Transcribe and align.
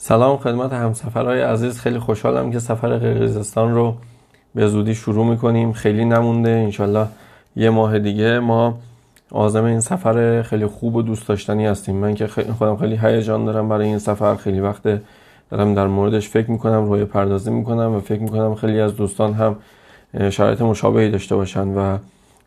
سلام 0.00 0.36
خدمت 0.36 0.72
همسفرهای 0.72 1.40
عزیز. 1.40 1.80
خیلی 1.80 1.98
خوشحالم 1.98 2.50
که 2.52 2.58
سفر 2.58 2.88
قرقیزستان 2.88 3.74
رو 3.74 3.94
به 4.54 4.68
زودی 4.68 4.94
شروع 4.94 5.26
می‌کنیم. 5.26 5.72
خیلی 5.72 6.04
نمونده. 6.04 6.50
انشالله 6.50 7.06
یه 7.56 7.70
ماه 7.70 7.98
دیگه 7.98 8.38
ما 8.38 8.78
آزم 9.30 9.64
این 9.64 9.80
سفر 9.80 10.42
خیلی 10.42 10.66
خوب 10.66 10.96
و 10.96 11.02
دوست 11.02 11.28
داشتنی 11.28 11.66
هستیم. 11.66 11.96
من 11.96 12.14
که 12.14 12.26
خودم 12.26 12.76
خیلی 12.76 12.96
هیجان 12.96 13.44
دارم 13.44 13.68
برای 13.68 13.86
این 13.86 13.98
سفر. 13.98 14.36
خیلی 14.36 14.60
وقت 14.60 14.82
دارم 15.50 15.74
در 15.74 15.86
موردش 15.86 16.28
فکر 16.28 16.50
می‌کنم 16.50 16.84
روی 16.90 17.04
پردازی 17.04 17.50
می‌کنم 17.50 17.94
و 17.94 18.00
فکر 18.00 18.20
می‌کنم 18.20 18.54
خیلی 18.54 18.80
از 18.80 18.96
دوستان 18.96 19.32
هم 19.32 19.56
شرایط 20.30 20.62
مشابهی 20.62 21.10
داشته 21.10 21.36
باشن 21.36 21.68
و 21.68 21.98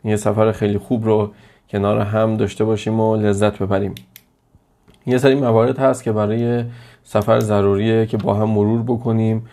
یه 0.03 0.15
سفر 0.15 0.51
خیلی 0.51 0.77
خوب 0.77 1.05
رو 1.05 1.31
کنار 1.69 1.99
هم 1.99 2.37
داشته 2.37 2.63
باشیم 2.63 2.99
و 2.99 3.15
لذت 3.15 3.59
ببریم. 3.59 3.95
یه 5.05 5.17
سری 5.17 5.35
موارد 5.35 5.79
هست 5.79 6.03
که 6.03 6.11
برای 6.11 6.63
سفر 7.03 7.39
ضروریه 7.39 8.05
که 8.05 8.17
با 8.17 8.33
هم 8.33 8.49
مرور 8.49 8.83
بکنیم 8.83 9.45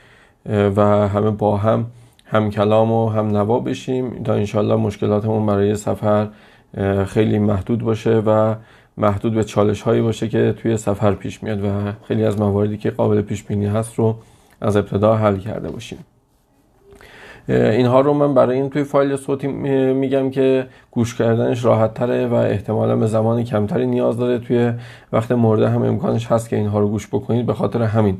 و 0.46 1.08
همه 1.08 1.30
با 1.30 1.56
هم 1.56 1.86
هم 2.24 2.50
کلام 2.50 2.92
و 2.92 3.08
هم 3.08 3.26
نوا 3.26 3.60
بشیم 3.60 4.22
تا 4.22 4.34
انشالله 4.34 4.76
مشکلاتمون 4.76 5.46
برای 5.46 5.74
سفر 5.74 6.28
خیلی 7.06 7.38
محدود 7.38 7.82
باشه 7.82 8.18
و 8.18 8.54
محدود 8.96 9.34
به 9.34 9.44
چالش 9.44 9.82
هایی 9.82 10.02
باشه 10.02 10.28
که 10.28 10.54
توی 10.62 10.76
سفر 10.76 11.14
پیش 11.14 11.42
میاد 11.42 11.64
و 11.64 11.92
خیلی 12.08 12.24
از 12.24 12.40
مواردی 12.40 12.76
که 12.76 12.90
قابل 12.90 13.22
پیش 13.22 13.42
بینی 13.42 13.66
هست 13.66 13.94
رو 13.94 14.16
از 14.60 14.76
ابتدا 14.76 15.16
حل 15.16 15.38
کرده 15.38 15.70
باشیم. 15.70 15.98
اینها 17.48 18.00
رو 18.00 18.12
من 18.12 18.34
برای 18.34 18.56
این 18.56 18.70
توی 18.70 18.84
فایل 18.84 19.16
صوتی 19.16 19.46
میگم 19.92 20.30
که 20.30 20.66
گوش 20.90 21.14
کردنش 21.14 21.64
راحت 21.64 21.94
تره 21.94 22.26
و 22.26 22.34
احتمالا 22.34 22.96
به 22.96 23.06
زمان 23.06 23.44
کمتری 23.44 23.86
نیاز 23.86 24.16
داره. 24.16 24.38
توی 24.38 24.72
وقت 25.12 25.32
مورد 25.32 25.62
هم 25.62 25.82
امکانش 25.82 26.26
هست 26.26 26.48
که 26.48 26.56
اینها 26.56 26.78
رو 26.78 26.88
گوش 26.88 27.08
بکنید. 27.08 27.46
به 27.46 27.54
خاطر 27.54 27.82
همین 27.82 28.16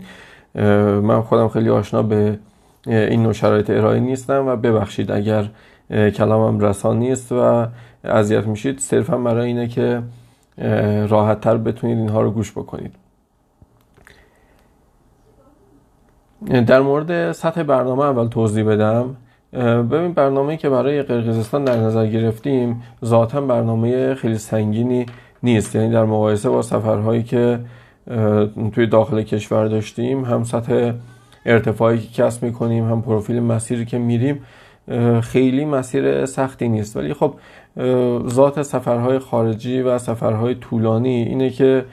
من 1.02 1.20
خودم 1.20 1.48
خیلی 1.48 1.70
آشنا 1.70 2.02
به 2.02 2.38
این 2.86 3.22
نوع 3.22 3.32
شرایط 3.32 3.70
ارائه 3.70 4.00
نیستم 4.00 4.46
و 4.46 4.56
ببخشید 4.56 5.10
اگر 5.10 5.48
کلامم 5.90 6.60
رسان 6.60 6.98
نیست 6.98 7.32
و 7.32 7.66
اذیت 8.04 8.46
میشید. 8.46 8.78
صرفا 8.78 9.18
برای 9.18 9.46
اینه 9.46 9.68
که 9.68 10.02
راحت 11.08 11.40
تر 11.40 11.56
بتونید 11.56 11.98
اینها 11.98 12.20
رو 12.20 12.30
گوش 12.30 12.52
بکنید. 12.52 12.94
در 16.46 16.80
مورد 16.80 17.32
سطح 17.32 17.62
برنامه 17.62 18.04
اول 18.04 18.28
توضیح 18.28 18.64
بدم. 18.64 19.16
ببین 19.90 20.12
برنامه 20.12 20.56
که 20.56 20.68
برای 20.68 21.02
قرقیزستان 21.02 21.64
در 21.64 21.76
نظر 21.76 22.06
گرفتیم 22.06 22.82
ذاتا 23.04 23.40
برنامه 23.40 24.14
خیلی 24.14 24.38
سنگینی 24.38 25.06
نیست. 25.42 25.74
یعنی 25.74 25.90
در 25.90 26.04
مقایسه 26.04 26.48
با 26.48 26.62
سفرهایی 26.62 27.22
که 27.22 27.60
توی 28.72 28.86
داخل 28.86 29.22
کشور 29.22 29.66
داشتیم 29.66 30.24
هم 30.24 30.44
سطح 30.44 30.92
ارتفاعی 31.46 31.98
که 31.98 32.22
کسب 32.22 32.42
می‌کنیم 32.42 32.90
هم 32.90 33.02
پروفیل 33.02 33.40
مسیری 33.40 33.84
که 33.84 33.98
میریم 33.98 34.40
خیلی 35.22 35.64
مسیر 35.64 36.26
سختی 36.26 36.68
نیست. 36.68 36.96
ولی 36.96 37.14
خب 37.14 37.34
ذات 38.28 38.62
سفرهای 38.62 39.18
خارجی 39.18 39.82
و 39.82 39.98
سفرهای 39.98 40.54
طولانی 40.54 41.22
اینه 41.22 41.50
که 41.50 41.84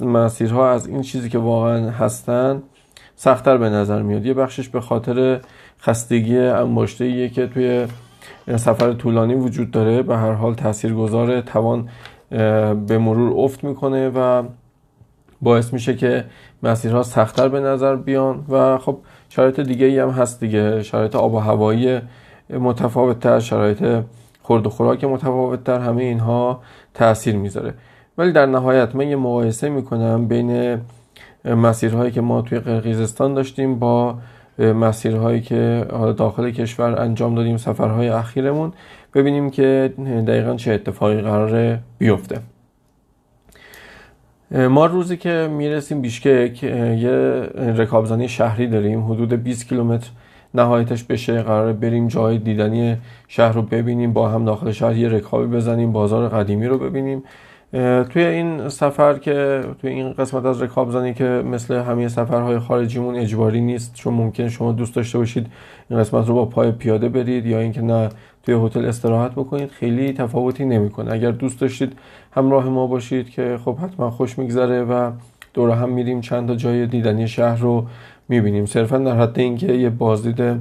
مسیرها 0.00 0.70
از 0.70 0.86
این 0.86 1.02
چیزی 1.02 1.28
که 1.28 1.38
واقعا 1.38 1.90
هستن 1.90 2.62
سختتر 3.22 3.56
به 3.56 3.68
نظر 3.68 4.02
میاد. 4.02 4.26
یه 4.26 4.34
بخشش 4.34 4.68
به 4.68 4.80
خاطر 4.80 5.40
خستگی 5.80 6.38
انباشته 6.38 7.28
که 7.28 7.46
توی 7.46 7.86
سفر 8.56 8.92
طولانی 8.92 9.34
وجود 9.34 9.70
داره. 9.70 10.02
به 10.02 10.16
هر 10.16 10.32
حال 10.32 10.54
تاثیرگذار 10.54 11.40
توان 11.40 11.88
به 12.86 12.98
مرور 12.98 13.44
افت 13.44 13.64
می‌کنه 13.64 14.08
و 14.08 14.42
باعث 15.42 15.72
میشه 15.72 15.96
که 15.96 16.24
مسیرها 16.62 17.02
سختتر 17.02 17.48
به 17.48 17.60
نظر 17.60 17.96
بیان. 17.96 18.44
و 18.48 18.78
خب 18.78 18.98
شرایط 19.28 19.60
دیگه 19.60 19.86
ای 19.86 19.98
هم 19.98 20.10
هست 20.10 20.40
دیگه. 20.40 20.82
شرایط 20.82 21.16
آب 21.16 21.34
و 21.34 21.38
هوایی 21.38 22.00
متفاوت 22.50 23.38
شرایط 23.38 24.04
خورد 24.42 24.66
و 24.66 24.70
خوراک 24.70 25.04
متفاوت 25.04 25.64
تر 25.64 25.78
همه 25.78 26.02
اینها 26.02 26.60
تاثیر 26.94 27.36
می‌ذاره. 27.36 27.74
ولی 28.18 28.32
در 28.32 28.46
نهایت 28.46 28.94
من 28.94 29.08
یه 29.08 29.16
مقایسه 29.16 29.68
می‌کنم 29.68 30.28
بین 30.28 30.78
مسیرهایی 31.44 32.10
که 32.10 32.20
ما 32.20 32.42
توی 32.42 32.58
قرقیزستان 32.58 33.34
داشتیم 33.34 33.78
با 33.78 34.18
مسیرهایی 34.58 35.40
که 35.40 35.86
داخل 36.16 36.50
کشور 36.50 37.00
انجام 37.00 37.34
دادیم 37.34 37.56
سفرهای 37.56 38.08
اخیرمون 38.08 38.72
ببینیم 39.14 39.50
که 39.50 39.92
دقیقا 40.26 40.56
چه 40.56 40.72
اتفاقی 40.72 41.20
قراره 41.20 41.78
بیفته. 41.98 42.40
ما 44.50 44.86
روزی 44.86 45.16
که 45.16 45.48
می‌رسیم 45.52 46.00
بیشکک 46.00 46.62
یه 46.62 47.10
رکابزنی 47.76 48.28
شهری 48.28 48.66
داریم 48.66 49.12
حدود 49.12 49.32
20 49.32 49.68
کیلومتر 49.68 50.10
نهایتش 50.54 51.04
بشه 51.04 51.42
قرار 51.42 51.72
بریم 51.72 52.08
جای 52.08 52.38
دیدنی 52.38 52.96
شهر 53.28 53.52
رو 53.52 53.62
ببینیم 53.62 54.12
با 54.12 54.28
هم 54.28 54.44
داخل 54.44 54.72
شهر 54.72 54.96
یه 54.96 55.08
رکابی 55.08 55.56
بزنیم 55.56 55.92
بازار 55.92 56.28
قدیمی 56.28 56.66
رو 56.66 56.78
ببینیم. 56.78 57.22
توی 58.08 58.22
این 58.22 58.68
سفر 58.68 59.18
که 59.18 59.60
توی 59.80 59.90
این 59.90 60.12
قسمت 60.12 60.44
از 60.44 60.62
رکابزنی 60.62 61.14
که 61.14 61.24
مثل 61.24 61.74
همه 61.74 62.08
سفرهای 62.08 62.58
خارجیمون 62.58 63.16
اجباری 63.16 63.60
نیست 63.60 63.94
چون 63.94 64.14
ممکن 64.14 64.48
شما 64.48 64.72
دوست 64.72 64.94
داشته 64.94 65.18
باشید 65.18 65.46
این 65.90 65.98
قسمت 65.98 66.28
رو 66.28 66.34
با 66.34 66.44
پای 66.44 66.72
پیاده 66.72 67.08
برید 67.08 67.46
یا 67.46 67.60
اینکه 67.60 67.82
نه 67.82 68.08
توی 68.42 68.66
هتل 68.66 68.84
استراحت 68.84 69.32
بکنید 69.32 69.70
خیلی 69.70 70.12
تفاوتی 70.12 70.64
نمی‌کنه. 70.64 71.12
اگر 71.12 71.30
دوست 71.30 71.60
داشتید 71.60 71.92
همراه 72.32 72.68
ما 72.68 72.86
باشید 72.86 73.30
که 73.30 73.58
خب 73.64 73.76
حتما 73.76 74.10
خوش 74.10 74.38
میگذره 74.38 74.82
و 74.82 75.10
دور 75.54 75.70
هم 75.70 75.88
میریم 75.88 76.20
چند 76.20 76.48
تا 76.48 76.54
جای 76.54 76.86
دیدنی 76.86 77.28
شهر 77.28 77.60
رو 77.60 77.86
می‌بینیم. 78.28 78.66
صرفا 78.66 78.98
در 78.98 79.16
حد 79.16 79.38
اینکه 79.38 79.72
یه 79.72 79.90
بازدید 79.90 80.60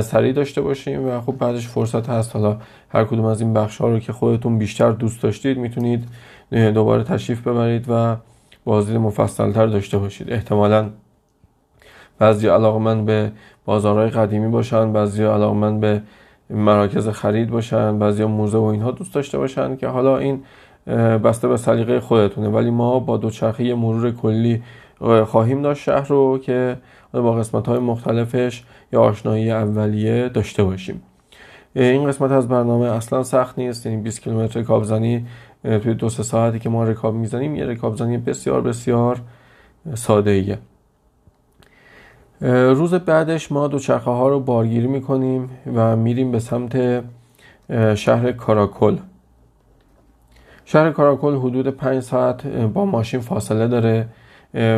سریع 0.00 0.32
داشته 0.32 0.60
باشیم 0.60 1.08
و 1.08 1.20
خب 1.20 1.32
بعدش 1.38 1.68
فرصت 1.68 2.08
هست. 2.08 2.36
حالا 2.36 2.56
هر 2.92 3.04
کدوم 3.04 3.24
از 3.24 3.40
این 3.40 3.54
بخش 3.54 3.78
ها 3.78 3.88
رو 3.88 3.98
که 3.98 4.12
خودتون 4.12 4.58
بیشتر 4.58 4.90
دوست 4.90 5.22
داشتید 5.22 5.58
می‌تونید 5.58 6.08
دوباره 6.50 7.04
تشریف 7.04 7.48
ببرید 7.48 7.86
و 7.88 8.16
بازدید 8.64 8.96
مفصلتر 8.96 9.66
داشته 9.66 9.98
باشید. 9.98 10.32
احتمالا 10.32 10.90
بعضی 12.18 12.48
علاقه 12.48 12.78
من 12.78 13.04
به 13.04 13.32
بازارهای 13.64 14.10
قدیمی 14.10 14.48
باشن 14.48 14.92
بعضی 14.92 15.24
علاقه 15.24 15.56
من 15.56 15.80
به 15.80 16.02
مراکز 16.50 17.08
خرید 17.08 17.50
باشن 17.50 17.98
بعضی 17.98 18.24
موزه 18.24 18.58
و 18.58 18.62
اینها 18.62 18.90
دوست 18.90 19.14
داشته 19.14 19.38
باشن 19.38 19.76
که 19.76 19.86
حالا 19.86 20.18
این 20.18 20.42
بسته 21.18 21.48
به 21.48 21.56
سلیقه 21.56 22.00
خودتونه. 22.00 22.48
ولی 22.48 22.70
ما 22.70 22.98
با 22.98 23.16
دوچرخه 23.16 23.74
مرور 23.74 24.10
کلی 24.10 24.62
خواهیم 25.26 25.62
داشت 25.62 25.82
شهر 25.82 26.08
رو 26.08 26.38
که 26.38 26.76
با 27.12 27.32
قسمت 27.32 27.68
های 27.68 27.78
مختلفش 27.78 28.64
یا 28.92 29.02
آشنایی 29.02 29.50
اولیه 29.50 30.28
داشته 30.28 30.64
باشیم. 30.64 31.02
این 31.74 32.06
قسمت 32.06 32.30
از 32.30 32.48
برنامه 32.48 32.86
اصلا 32.86 33.22
سخت 33.22 33.58
نیست. 33.58 33.86
یعنی 33.86 34.02
20 34.02 34.20
کیلومتر 34.20 34.60
رکابزنی 34.60 35.26
توی 35.62 35.94
دو 35.94 36.08
سه 36.08 36.22
ساعتی 36.22 36.58
که 36.58 36.68
ما 36.68 36.84
رکاب 36.84 37.14
می‌زنیم 37.14 37.56
یه 37.56 37.64
رکابزنی 37.64 38.18
بسیار 38.18 38.60
بسیار 38.60 39.20
ساده 39.94 40.30
ایه. 40.30 40.58
روز 42.74 42.94
بعدش 42.94 43.52
ما 43.52 43.68
دوچرخه 43.68 44.10
ها 44.10 44.28
رو 44.28 44.40
بارگیری 44.40 44.86
می‌کنیم 44.86 45.50
و 45.74 45.96
میریم 45.96 46.32
به 46.32 46.38
سمت 46.38 47.04
شهر 47.94 48.32
کاراکل. 48.32 48.96
شهر 50.64 50.90
کاراکل 50.90 51.36
حدود 51.36 51.68
5 51.68 52.02
ساعت 52.02 52.46
با 52.46 52.84
ماشین 52.84 53.20
فاصله 53.20 53.68
داره. 53.68 54.08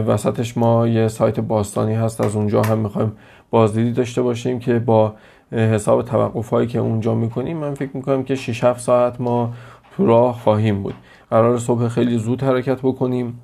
وسطش 0.06 0.56
ما 0.56 0.88
یه 0.88 1.09
سایت 1.09 1.41
باستانی 1.41 1.94
هست. 1.94 2.21
از 2.21 2.37
اونجا 2.37 2.62
هم 2.62 2.78
می‌خوایم 2.78 3.12
بازدیدی 3.50 3.93
داشته 3.93 4.22
باشیم 4.22 4.59
که 4.59 4.78
با 4.78 5.15
حساب 5.54 6.03
توقف 6.03 6.48
هایی 6.50 6.66
که 6.66 6.78
اونجا 6.78 7.15
می‌کنیم 7.15 7.56
من 7.56 7.75
فکر 7.75 7.91
می‌کنم 7.94 8.22
که 8.22 8.34
6 8.34 8.65
7 8.65 8.81
ساعت 8.81 9.20
ما 9.20 9.53
تو 9.97 10.06
راه 10.06 10.38
خواهیم 10.38 10.82
بود. 10.82 10.94
قرار 11.31 11.59
صبح 11.59 11.88
خیلی 11.88 12.19
زود 12.19 12.42
حرکت 12.42 12.78
بکنیم. 12.82 13.41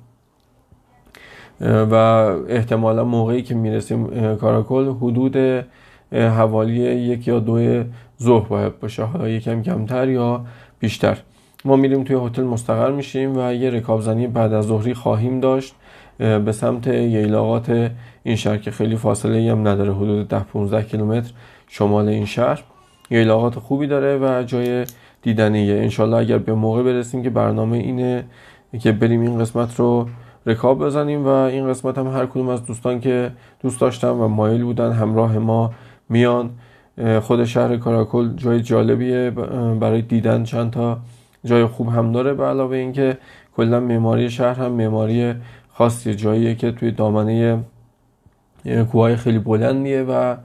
و 1.61 1.95
احتمالا 2.47 3.03
موقعی 3.03 3.41
که 3.41 3.55
می‌رسیم 3.55 4.35
کاراکل 4.35 4.89
حدود 4.89 5.65
حوالی 6.11 6.81
یک 6.81 7.27
یا 7.27 7.39
دو 7.39 7.83
ظهر 8.21 8.47
باید 8.47 8.79
باشه. 8.79 9.03
حالا 9.03 9.29
یکم 9.29 9.61
کمتر 9.61 10.09
یا 10.09 10.45
بیشتر. 10.79 11.17
ما 11.65 11.75
میریم 11.75 12.03
توی 12.03 12.15
هتل 12.25 12.43
مستقر 12.43 12.91
میشیم 12.91 13.37
و 13.37 13.53
یه 13.53 13.69
رکابزنی 13.69 14.27
بعد 14.27 14.53
از 14.53 14.65
ظهری 14.65 14.93
خواهیم 14.93 15.39
داشت. 15.39 15.75
به 16.21 16.51
سمت 16.51 16.87
ییلاقات 16.87 17.91
این 18.23 18.35
شهر 18.35 18.57
که 18.57 18.71
خیلی 18.71 18.95
فاصله 18.95 19.51
هم 19.51 19.67
نداره 19.67 19.93
حدود 19.93 20.27
10 20.27 20.39
15 20.39 20.83
کیلومتر 20.83 21.31
شمال 21.67 22.07
این 22.07 22.25
شهر. 22.25 22.63
ییلاقات 23.09 23.59
خوبی 23.59 23.87
داره 23.87 24.17
و 24.17 24.43
جای 24.43 24.85
دیدنیه. 25.21 25.73
انشالله 25.73 26.17
اگر 26.17 26.37
به 26.37 26.53
موقع 26.53 26.83
برسیم 26.83 27.23
که 27.23 27.29
برنامه 27.29 27.77
اینه 27.77 28.23
که 28.79 28.91
بریم 28.91 29.21
این 29.21 29.39
قسمت 29.39 29.79
رو 29.79 30.07
رکاب 30.45 30.85
بزنیم 30.85 31.25
و 31.25 31.27
این 31.27 31.67
قسمت 31.67 31.97
هم 31.97 32.07
هر 32.07 32.25
کدوم 32.25 32.49
از 32.49 32.65
دوستان 32.65 32.99
که 32.99 33.31
دوست 33.61 33.81
داشتن 33.81 34.09
و 34.09 34.27
مایل 34.27 34.63
بودن 34.63 34.91
همراه 34.91 35.37
ما 35.37 35.71
میان. 36.09 36.49
خود 37.21 37.43
شهر 37.43 37.77
کاراکل 37.77 38.35
جای 38.35 38.61
جالبیه. 38.61 39.29
برای 39.79 40.01
دیدن 40.01 40.43
چند 40.43 40.71
تا 40.71 40.97
جای 41.45 41.65
خوب 41.65 41.89
هم 41.89 42.11
داره. 42.11 42.33
به 42.33 42.45
علاوه 42.45 42.77
اینکه 42.77 43.17
کلا 43.55 43.79
معماری 43.79 44.29
شهر 44.29 44.59
هم 44.59 44.71
معماری 44.71 45.33
خاصی 45.81 46.15
جاییه 46.15 46.55
که 46.55 46.71
توی 46.71 46.91
دامنه 46.91 47.63
کوههای 48.91 49.15
خیلی 49.15 49.39
بلندیه 49.39 50.03
و 50.03 50.35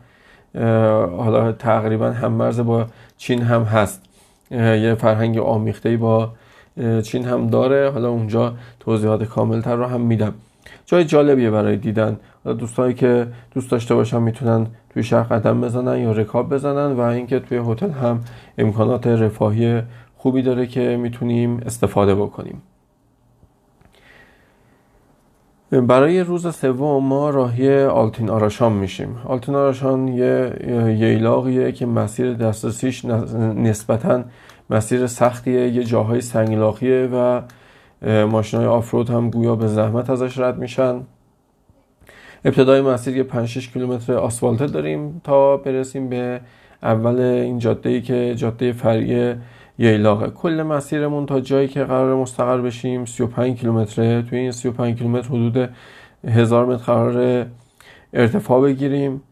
حالا 1.16 1.52
تقریبا 1.52 2.10
هم 2.10 2.32
مرز 2.32 2.60
با 2.60 2.86
چین 3.16 3.42
هم 3.42 3.62
هست. 3.62 4.02
یه 4.50 4.94
فرهنگ 4.94 5.38
آمیخته 5.38 5.96
با 5.96 6.32
چین 7.02 7.24
هم 7.24 7.46
داره. 7.46 7.90
حالا 7.90 8.08
اونجا 8.08 8.54
توضیحات 8.80 9.24
کاملتر 9.24 9.76
رو 9.76 9.84
هم 9.84 10.00
میدم. 10.00 10.34
جای 10.86 11.04
جالبیه 11.04 11.50
برای 11.50 11.76
دیدن. 11.76 12.16
دوستایی 12.44 12.94
که 12.94 13.26
دوست 13.54 13.70
داشته 13.70 13.94
باشن 13.94 14.22
می‌تونن 14.22 14.66
توی 14.90 15.02
شهر 15.02 15.22
قدم 15.22 15.60
بزنن 15.60 15.98
یا 15.98 16.12
رکاب 16.12 16.54
بزنن 16.54 16.92
و 16.92 17.00
اینکه 17.00 17.40
توی 17.40 17.58
هتل 17.58 17.90
هم 17.90 18.20
امکانات 18.58 19.06
رفاهی 19.06 19.82
خوبی 20.16 20.42
داره 20.42 20.66
که 20.66 20.96
می‌تونیم 20.96 21.60
استفاده 21.66 22.14
بکنیم. 22.14 22.62
برای 25.70 26.20
روز 26.20 26.56
سوم 26.56 27.04
ما 27.04 27.30
راهی 27.30 27.82
آلتین 27.82 28.30
آراشان 28.30 28.72
میشیم. 28.72 29.18
آلتین 29.24 29.54
آراشان 29.54 30.08
یه 30.08 30.52
ییلاقیه 30.98 31.72
که 31.72 31.86
مسیر 31.86 32.34
دسترسیش 32.34 33.04
نسبتا 33.04 34.24
مسیر 34.70 35.06
سختیه 35.06 35.68
یه 35.68 35.84
جاهای 35.84 36.20
سنگلاخیه 36.20 37.08
و 37.12 37.40
ماشین 38.26 38.60
های 38.60 38.68
آفرود 38.68 39.10
هم 39.10 39.30
گویا 39.30 39.56
به 39.56 39.66
زحمت 39.66 40.10
ازش 40.10 40.38
رد 40.38 40.58
میشن. 40.58 41.00
ابتدای 42.44 42.80
مسیر 42.80 43.16
یه 43.16 43.22
5 43.22 43.48
6 43.48 43.68
کیلومتر 43.68 44.12
آسفالت 44.12 44.72
داریم 44.72 45.20
تا 45.24 45.56
برسیم 45.56 46.08
به 46.08 46.40
اول 46.82 47.20
این 47.20 47.58
جاده 47.58 47.90
ای 47.90 48.00
که 48.02 48.34
جاده 48.36 48.72
فرعی 48.72 49.34
ییلاقه 49.78 50.30
کل 50.30 50.62
مسیرمون 50.62 51.26
تا 51.26 51.40
جایی 51.40 51.68
که 51.68 51.84
قرار 51.84 52.16
مستقر 52.16 52.60
بشیم 52.60 53.04
35 53.04 53.58
کیلومتره. 53.58 54.22
توی 54.22 54.38
این 54.38 54.50
35 54.50 54.98
کیلومتر 54.98 55.28
حدود 55.28 55.70
هزار 56.28 56.66
متر 56.66 56.84
قرار 56.84 57.46
ارتفاع 58.12 58.62
بگیریم. 58.62 59.22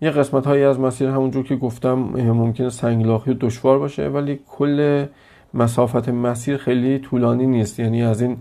یه 0.00 0.10
قسمت 0.10 0.46
هایی 0.46 0.64
از 0.64 0.80
مسیر 0.80 1.08
همونجور 1.08 1.44
که 1.44 1.56
گفتم 1.56 1.94
ممکنه 2.14 2.70
سنگلاخی 2.70 3.30
و 3.30 3.34
دشوار 3.40 3.78
باشه 3.78 4.08
ولی 4.08 4.40
کل 4.48 5.06
مسافت 5.54 6.08
مسیر 6.08 6.56
خیلی 6.56 6.98
طولانی 6.98 7.46
نیست. 7.46 7.80
یعنی 7.80 8.02
از 8.02 8.22
این 8.22 8.36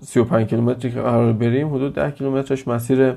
35 0.00 0.46
کیلومتری 0.46 0.92
که 0.92 1.00
قرار 1.00 1.32
بریم 1.32 1.74
حدود 1.74 1.94
10 1.94 2.10
کیلومترش 2.10 2.68
مسیر 2.68 3.14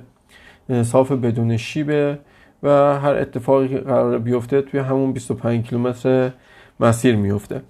صاف 0.83 1.11
بدون 1.11 1.57
شیبه 1.57 2.19
و 2.63 2.99
هر 2.99 3.15
اتفاقی 3.15 3.67
که 3.67 3.77
قرار 3.77 4.19
بیفته 4.19 4.61
توی 4.61 4.79
همون 4.79 5.13
25 5.13 5.65
کیلومتر 5.65 6.31
مسیر 6.79 7.15
میفته. 7.15 7.61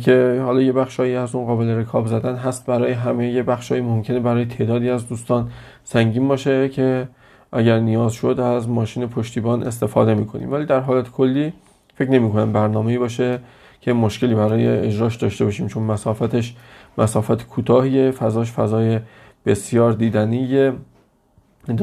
که 0.00 0.40
حالا 0.44 0.62
یه 0.62 0.72
بخشایی 0.72 1.14
از 1.14 1.34
اون 1.34 1.46
قابل 1.46 1.68
رکاب 1.68 2.06
زدن 2.06 2.34
هست 2.34 2.66
برای 2.66 2.92
همه 2.92 3.28
یه 3.28 3.42
بخشایی 3.42 3.82
ممکنه 3.82 4.20
برای 4.20 4.44
تعدادی 4.44 4.90
از 4.90 5.08
دوستان 5.08 5.50
سنگین 5.84 6.28
باشه 6.28 6.68
که 6.68 7.08
اگر 7.52 7.78
نیاز 7.78 8.12
شد 8.12 8.40
از 8.40 8.68
ماشین 8.68 9.06
پشتیبان 9.06 9.62
استفاده 9.62 10.14
می‌کنیم. 10.14 10.52
ولی 10.52 10.66
در 10.66 10.80
حالت 10.80 11.10
کلی 11.10 11.52
فکر 11.94 12.10
نمی 12.10 12.32
کنم 12.32 12.52
برنامه‌ای 12.52 12.98
باشه 12.98 13.38
که 13.80 13.92
مشکلی 13.92 14.34
برای 14.34 14.68
اجراش 14.68 15.16
داشته 15.16 15.44
باشیم 15.44 15.66
چون 15.66 15.82
مسافتش 15.82 16.54
مسافت 16.98 17.46
کوتاهیه 17.46 18.10
فضاش 18.10 18.52
فضای 18.52 19.00
بسیار 19.46 19.92
دیدنیه. 19.92 20.72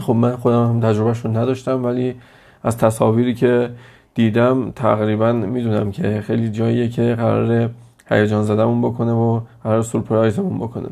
خب 0.02 0.14
من 0.14 0.36
خودم 0.36 0.68
هم 0.68 0.80
تجربهش 0.80 1.20
رو 1.20 1.38
نداشتم 1.38 1.86
ولی 1.86 2.16
از 2.64 2.78
تصاویری 2.78 3.34
که 3.34 3.70
دیدم 4.16 4.72
تقریبا 4.72 5.32
می‌دونم 5.32 5.92
که 5.92 6.22
خیلی 6.22 6.50
جاییه 6.50 6.90
که 6.90 7.16
قرار 7.16 7.70
هیجان 8.10 8.44
زدمون 8.44 8.82
بکنه 8.82 9.12
و 9.12 9.40
قرار 9.64 9.82
سورپرایزمون 9.82 10.60
بکنه. 10.60 10.88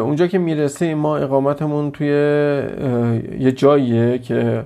اونجا 0.00 0.26
که 0.26 0.38
می‌رسیم 0.38 0.98
ما 0.98 1.16
اقامتمون 1.16 1.90
توی 1.90 2.06
یه 3.38 3.52
جاییه 3.56 4.18
که 4.18 4.64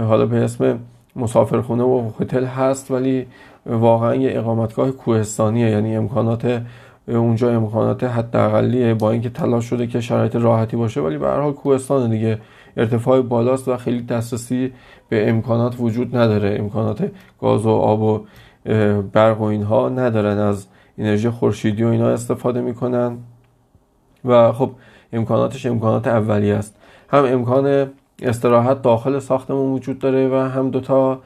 حالا 0.00 0.26
به 0.26 0.36
اسم 0.36 0.78
مسافرخونه 1.16 1.82
و 1.82 2.10
هتل 2.20 2.44
هست 2.44 2.90
ولی 2.90 3.26
واقعا 3.66 4.14
یه 4.14 4.38
اقامتگاه 4.38 4.90
کوهستانیه. 4.90 5.70
یعنی 5.70 5.96
امکانات 5.96 6.62
اونجا 7.08 7.50
امکانات 7.50 8.04
حداقلیه 8.04 8.94
با 8.94 9.10
اینکه 9.10 9.30
تلاش 9.30 9.64
شده 9.64 9.86
که 9.86 10.00
شرایط 10.00 10.36
راحتی 10.36 10.76
باشه 10.76 11.00
ولی 11.00 11.18
به 11.18 11.26
هر 11.26 11.40
حال 11.40 11.52
کوهستان 11.52 12.10
دیگه. 12.10 12.38
ارتفاع 12.76 13.22
بالاست 13.22 13.68
و 13.68 13.76
خیلی 13.76 14.02
دسترسی 14.02 14.72
به 15.08 15.30
امکانات 15.30 15.76
وجود 15.80 16.16
نداره. 16.16 16.56
امکانات 16.58 17.10
گاز 17.40 17.66
و 17.66 17.70
آب 17.70 18.02
و 18.02 18.20
برق 19.12 19.40
و 19.40 19.44
اینها 19.44 19.88
ندارن. 19.88 20.38
از 20.38 20.66
انرژی 20.98 21.30
خورشیدی 21.30 21.84
و 21.84 21.88
اینا 21.88 22.08
استفاده 22.08 22.60
می‌کنن. 22.60 23.16
و 24.24 24.52
خب 24.52 24.70
امکاناتش 25.12 25.66
امکانات 25.66 26.06
اولی 26.06 26.52
است. 26.52 26.76
هم 27.10 27.24
امکان 27.24 27.90
استراحت 28.22 28.82
داخل 28.82 29.18
ساختمون 29.18 29.72
وجود 29.72 29.98
داره 29.98 30.28
و 30.28 30.34
هم 30.34 30.70
دوتا 30.70 31.20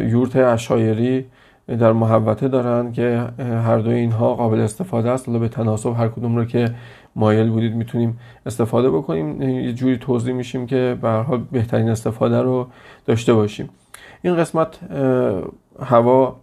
یورت 0.00 0.36
اشایری 0.36 1.24
در 1.68 1.92
محوطه 1.92 2.48
دارن 2.48 2.92
که 2.92 3.24
هر 3.38 3.78
دو 3.78 3.90
اینها 3.90 4.34
قابل 4.34 4.60
استفاده 4.60 5.10
است. 5.10 5.28
حالا 5.28 5.38
به 5.38 5.48
تناسب 5.48 5.92
هر 5.96 6.08
کدوم 6.08 6.36
رو 6.36 6.44
که 6.44 6.74
مایل 7.16 7.50
بودید 7.50 7.74
می‌تونیم 7.74 8.20
استفاده 8.46 8.90
بکنیم. 8.90 9.42
یه 9.42 9.72
جوری 9.72 9.96
توضیح 9.96 10.34
میشیم 10.34 10.66
که 10.66 10.98
به 11.02 11.10
حال 11.10 11.44
بهترین 11.52 11.88
استفاده 11.88 12.42
رو 12.42 12.66
داشته 13.06 13.34
باشیم. 13.34 13.68
این 14.22 14.36
قسمت 14.36 14.78
هوا 15.82 16.36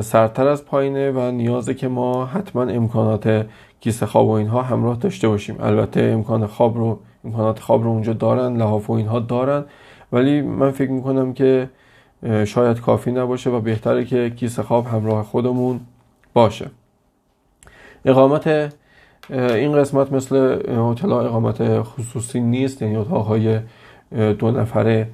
سرتر 0.00 0.48
از 0.48 0.64
پایینه 0.64 1.10
و 1.10 1.30
نیازه 1.30 1.74
که 1.74 1.88
ما 1.88 2.26
حتما 2.26 2.62
امکانات 2.62 3.46
کیسه 3.80 4.06
خواب 4.06 4.26
و 4.26 4.30
اینها 4.30 4.62
همراه 4.62 4.96
داشته 4.96 5.28
باشیم. 5.28 5.56
البته 5.60 6.00
امکان 6.00 6.46
خواب 6.46 6.76
رو 6.76 6.98
امکانات 7.24 7.58
خواب 7.58 7.82
رو 7.82 7.90
اونجا 7.90 8.12
دارن 8.12 8.56
لحاف 8.56 8.90
و 8.90 8.92
اینها 8.92 9.20
دارن. 9.20 9.64
ولی 10.12 10.42
من 10.42 10.70
فکر 10.70 10.90
می‌کنم 10.90 11.32
که 11.32 11.70
شاید 12.44 12.80
کافی 12.80 13.12
نباشه 13.12 13.50
و 13.50 13.60
بهتره 13.60 14.04
که 14.04 14.30
کیسه 14.30 14.62
خواب 14.62 14.86
همراه 14.86 15.24
خودمون 15.24 15.80
باشه. 16.34 16.70
اقامت 18.04 18.74
این 19.30 19.72
قسمت 19.72 20.12
مثل 20.12 20.36
هتل 20.68 21.12
اقامت 21.12 21.82
خصوصی 21.82 22.40
نیست. 22.40 22.82
یعنی 22.82 22.96
اتاقهای 22.96 23.60
دو 24.38 24.50
نفره 24.50 25.08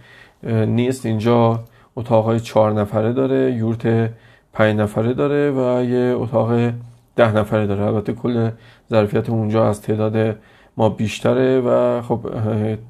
نیست. 0.66 1.06
اینجا 1.06 1.64
اتاقهای 1.96 2.40
چهار 2.40 2.72
نفره 2.72 3.12
داره 3.12 3.52
یورت 3.52 4.10
پنج 4.52 4.76
نفره 4.76 5.14
داره 5.14 5.50
و 5.50 5.84
یه 5.84 6.14
اتاق 6.16 6.72
ده 7.16 7.36
نفره 7.36 7.66
داره. 7.66 7.82
البته 7.82 8.12
کل 8.12 8.50
ظرفیت 8.90 9.30
اونجا 9.30 9.68
از 9.68 9.82
تعداد 9.82 10.36
ما 10.76 10.88
بیشتره 10.88 11.60
و 11.60 12.02
خب 12.02 12.20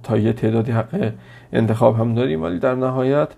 تا 0.02 0.16
یه 0.16 0.32
تعدادی 0.32 0.72
حق 0.72 1.12
انتخاب 1.52 1.96
هم 1.96 2.14
داریم. 2.14 2.42
ولی 2.42 2.58
در 2.58 2.74
نهایت 2.74 3.28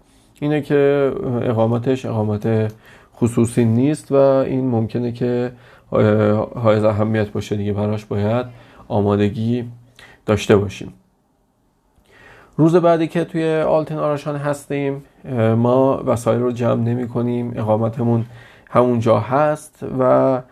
اینه 0.41 0.61
که 0.61 1.13
اقامتش 1.43 2.07
اقامت 2.07 2.73
خصوصی 3.17 3.65
نیست 3.65 4.13
و 4.13 4.15
این 4.15 4.69
ممکنه 4.69 5.13
که 5.13 5.53
های 5.93 6.87
اهمیت 6.87 7.31
باشه 7.31 7.57
دیگه 7.57 7.73
براش 7.73 8.05
باید 8.05 8.47
آمادگی 8.89 9.65
داشته 10.27 10.57
باشیم. 10.57 10.93
روز 12.57 12.77
بعدی 12.77 13.07
که 13.07 13.25
توی 13.25 13.57
آلتین 13.57 13.99
آراشان 13.99 14.37
هستیم 14.37 15.05
ما 15.57 16.03
وسایل 16.07 16.41
رو 16.41 16.53
جمع 16.53 16.83
نمی 16.83 17.09
کنیم 17.09 17.53
اقامتمون 17.57 18.25
همونجا 18.71 19.19
هست 19.21 19.87
و 19.99 20.43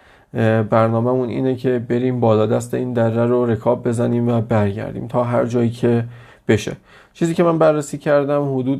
برنامهمون 0.71 1.29
اینه 1.29 1.55
که 1.55 1.79
بریم 1.89 2.21
بالا 2.21 2.47
دست 2.47 2.75
این 2.75 2.93
دره 2.93 3.27
رو 3.27 3.47
رکاب 3.47 3.89
بزنیم 3.89 4.29
و 4.29 4.41
برگردیم 4.41 5.07
تا 5.07 5.25
هر 5.25 5.45
جایی 5.45 5.71
که 5.71 6.05
بشه. 6.49 6.77
چیزی 7.13 7.35
که 7.35 7.43
من 7.43 7.59
بررسی 7.59 7.99
کردم 7.99 8.59
حدود 8.59 8.79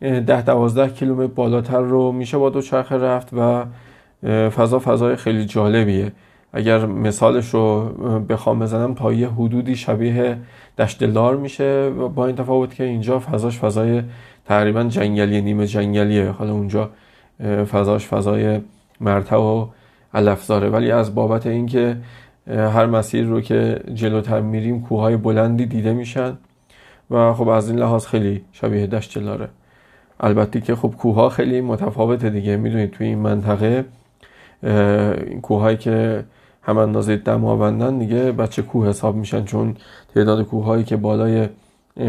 ده 0.00 0.42
دوازده 0.42 0.88
کیلومتر 0.88 1.26
بالاتر 1.26 1.80
رو 1.80 2.12
میشه 2.12 2.38
با 2.38 2.50
دو 2.50 2.62
چرخه 2.62 2.96
رفت 2.96 3.28
و 3.32 3.64
فضا 4.26 4.78
فضای 4.78 5.16
خیلی 5.16 5.44
جالبیه. 5.44 6.12
اگر 6.52 6.86
مثالش 6.86 7.48
رو 7.48 7.88
بخوام 8.28 8.58
بزنم 8.58 8.94
تا 8.94 9.12
یه 9.12 9.28
حدودی 9.28 9.76
شبیه 9.76 10.36
دشت 10.78 11.02
لار 11.02 11.36
میشه 11.36 11.90
با 11.90 12.26
این 12.26 12.36
تفاوت 12.36 12.74
که 12.74 12.84
اینجا 12.84 13.18
فضاش 13.18 13.58
فضای 13.58 14.02
تقریبا 14.44 14.84
جنگلی 14.84 15.42
نیمه 15.42 15.66
جنگلیه. 15.66 16.30
حالا 16.30 16.52
اونجا 16.52 16.90
فضاش 17.70 18.06
فضای 18.06 18.60
مرتع 19.00 19.36
و 19.36 19.66
علفزاره. 20.14 20.68
ولی 20.68 20.90
از 20.90 21.14
بابت 21.14 21.46
اینکه 21.46 21.96
هر 22.46 22.86
مسیر 22.86 23.24
رو 23.24 23.40
که 23.40 23.80
جلوتر 23.94 24.40
میریم 24.40 24.82
کوههای 24.82 25.16
بلندی 25.16 25.66
دیده 25.66 25.92
میشن 25.92 26.38
و 27.10 27.32
خب 27.32 27.48
از 27.48 27.70
این 27.70 27.78
لحاظ 27.78 28.06
خیلی 28.06 28.44
شبیه 28.52 28.86
دشت 28.86 29.18
لاره 29.18 29.48
البته 30.20 30.60
که 30.60 30.74
خب 30.74 30.94
کوه 30.98 31.28
خیلی 31.28 31.60
متفاوته 31.60 32.30
دیگه. 32.30 32.56
می‌دونید 32.56 32.90
توی 32.90 33.06
این 33.06 33.18
منطقه 33.18 33.84
کوههایی 35.42 35.76
که 35.76 36.24
هم 36.62 36.78
اندازه 36.78 37.16
دماوندن 37.16 37.98
دیگه 37.98 38.32
بچه 38.32 38.62
کوه 38.62 38.88
حساب 38.88 39.16
میشن 39.16 39.44
چون 39.44 39.76
تعداد 40.14 40.42
کوههایی 40.42 40.84
که 40.84 40.96
بالای 40.96 41.48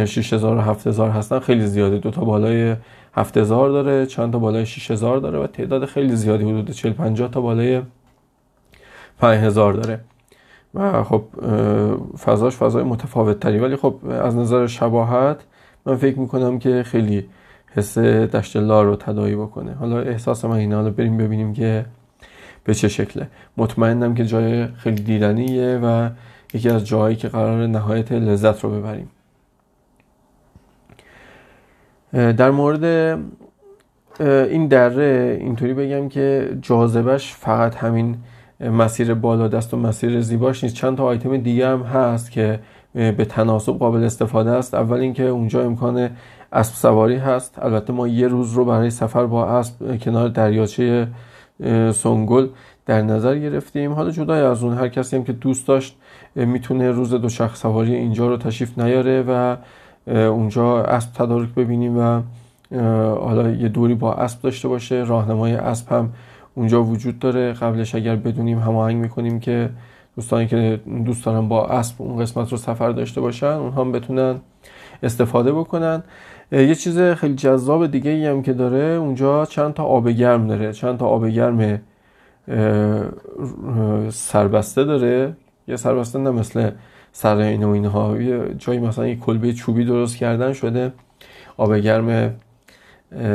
6000 0.05 0.57
و 0.57 0.61
7000 0.61 1.09
هستن 1.09 1.39
خیلی 1.39 1.67
زیاده. 1.67 1.97
دو 1.97 2.11
تا 2.11 2.21
بالای 2.21 2.75
7000 3.13 3.69
داره 3.69 4.05
چند 4.05 4.31
تا 4.31 4.39
بالای 4.39 4.65
6000 4.65 5.17
داره 5.17 5.39
و 5.39 5.47
تعداد 5.47 5.85
خیلی 5.85 6.15
زیادی 6.15 6.43
حدود 6.43 6.71
40 6.71 6.93
50 6.93 7.31
تا 7.31 7.41
بالای 7.41 7.81
5000 9.19 9.73
داره. 9.73 9.99
و 10.73 11.03
خب 11.03 11.23
فضاش 12.25 12.55
فضای 12.55 12.83
متفاوت 12.83 13.39
تری 13.39 13.59
ولی 13.59 13.75
خب 13.75 13.95
از 14.23 14.35
نظر 14.35 14.67
شباهت 14.67 15.37
من 15.85 15.95
فکر 15.95 16.19
می‌کنم 16.19 16.59
که 16.59 16.83
خیلی 16.83 17.25
حس 17.73 17.97
دشت 17.97 18.57
لار 18.57 18.85
رو 18.85 18.95
تدایی 18.95 19.35
بکنه. 19.35 19.73
حالا 19.73 19.99
احساس 19.99 20.45
من 20.45 20.55
اینه. 20.55 20.75
حالا 20.75 20.89
بریم 20.89 21.17
ببینیم 21.17 21.53
که 21.53 21.85
به 22.63 22.73
چه 22.73 22.87
شکله. 22.87 23.27
مطمئنم 23.57 24.15
که 24.15 24.25
جای 24.25 24.67
خیلی 24.67 25.03
دیدنیه 25.03 25.79
و 25.83 26.09
یکی 26.53 26.69
از 26.69 26.87
جاهایی 26.87 27.15
که 27.15 27.27
قرار 27.27 27.67
نهایت 27.67 28.11
لذت 28.11 28.63
رو 28.63 28.69
ببریم. 28.69 29.09
در 32.13 32.51
مورد 32.51 32.83
این 34.19 34.67
دره 34.67 35.37
اینطوری 35.41 35.73
بگم 35.73 36.09
که 36.09 36.57
جاذبش 36.61 37.33
فقط 37.33 37.75
همین 37.75 38.17
مسیر 38.59 39.13
بالا 39.13 39.47
دست 39.47 39.73
و 39.73 39.77
مسیر 39.77 40.21
زیباش 40.21 40.63
نیست. 40.63 40.75
چند 40.75 40.97
تا 40.97 41.03
آیتم 41.03 41.37
دیگه 41.37 41.67
هم 41.67 41.81
هست 41.81 42.31
که 42.31 42.59
به 42.93 43.25
تناسب 43.29 43.73
قابل 43.73 44.03
استفاده 44.03 44.49
است. 44.49 44.73
اول 44.73 44.99
اینکه 44.99 45.23
اونجا 45.23 45.61
امکان 45.63 46.09
اسب 46.51 46.75
سواری 46.75 47.15
هست. 47.17 47.59
البته 47.61 47.93
ما 47.93 48.07
یه 48.07 48.27
روز 48.27 48.53
رو 48.53 48.65
برای 48.65 48.89
سفر 48.89 49.25
با 49.25 49.45
اسب 49.45 49.97
کنار 49.97 50.29
دریاچه 50.29 51.07
سنگل 51.93 52.47
در 52.85 53.01
نظر 53.01 53.37
گرفتیم. 53.37 53.93
حالا 53.93 54.11
جدای 54.11 54.41
از 54.41 54.63
اون 54.63 54.73
هر 54.73 54.87
کسی 54.87 55.15
هم 55.15 55.23
که 55.23 55.33
دوست 55.33 55.67
داشت 55.67 55.97
می‌تونه 56.35 56.91
روز 56.91 57.13
دو 57.13 57.29
شخص 57.29 57.61
سواری 57.61 57.95
اینجا 57.95 58.27
رو 58.27 58.37
تشریف 58.37 58.79
نیاره 58.79 59.21
و 59.27 59.55
اونجا 60.07 60.83
اسب 60.83 61.13
تدارک 61.13 61.49
ببینیم 61.49 61.97
و 61.97 62.21
حالا 63.15 63.51
یه 63.51 63.67
دوری 63.67 63.95
با 63.95 64.13
اسب 64.13 64.41
داشته 64.41 64.67
باشه. 64.67 64.95
راهنمای 64.95 65.53
اسب 65.53 65.91
هم 65.91 66.09
اونجا 66.55 66.83
وجود 66.83 67.19
داره. 67.19 67.53
قبلش 67.53 67.95
اگر 67.95 68.15
بدونیم 68.15 68.59
هماهنگ 68.59 68.97
می‌کنیم 68.97 69.39
که 69.39 69.69
دوستانی 70.15 70.47
که 70.47 70.79
دوست 71.05 71.25
دارن 71.25 71.47
با 71.47 71.67
اسب 71.67 72.01
اون 72.01 72.17
قسمت 72.17 72.51
رو 72.51 72.57
سفر 72.57 72.89
داشته 72.89 73.21
باشن 73.21 73.45
اونها 73.45 73.81
هم 73.81 73.91
بتونن 73.91 74.35
استفاده 75.03 75.51
بکنن. 75.51 76.03
یه 76.51 76.75
چیز 76.75 76.99
خیلی 76.99 77.35
جذاب 77.35 77.87
دیگه 77.87 78.11
ای 78.11 78.25
هم 78.25 78.41
که 78.41 78.53
داره 78.53 78.83
اونجا 78.83 79.45
چند 79.45 79.73
تا 79.73 79.83
آب 79.83 80.09
گرم 80.09 80.47
داره. 80.47 80.73
چند 80.73 80.97
تا 80.97 81.07
آب 81.07 81.27
گرم 81.27 81.81
سربسته 84.09 84.83
داره. 84.83 85.33
یه 85.67 85.75
سربسته 85.75 86.19
نه 86.19 86.31
مثل 86.31 86.71
سر 87.11 87.35
و 87.35 87.69
اینها. 87.69 88.21
یه 88.21 88.55
جایی 88.57 88.79
مثلا 88.79 89.07
یه 89.07 89.15
کلبه 89.15 89.53
چوبی 89.53 89.85
درست 89.85 90.17
کردن 90.17 90.53
شده. 90.53 90.91
آب 91.57 91.75
گرم 91.75 92.35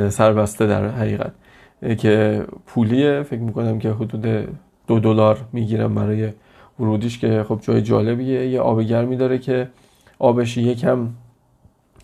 سربسته 0.08 0.66
در 0.66 0.88
حقیقت. 0.88 1.32
که 1.98 2.44
پولیه. 2.66 3.22
فکر 3.22 3.40
می‌کنم 3.40 3.78
که 3.78 3.90
حدود 3.90 4.48
دو 4.86 5.00
دلار 5.00 5.38
می‌گیرم 5.52 5.94
برای 5.94 6.28
ورودیش 6.80 7.18
که 7.18 7.44
خب 7.48 7.58
جای 7.62 7.82
جالبیه. 7.82 8.46
یه 8.46 8.60
آب 8.60 8.82
گرمی 8.82 9.16
داره 9.16 9.38
که 9.38 9.68
آبش 10.18 10.56
یکم 10.56 11.08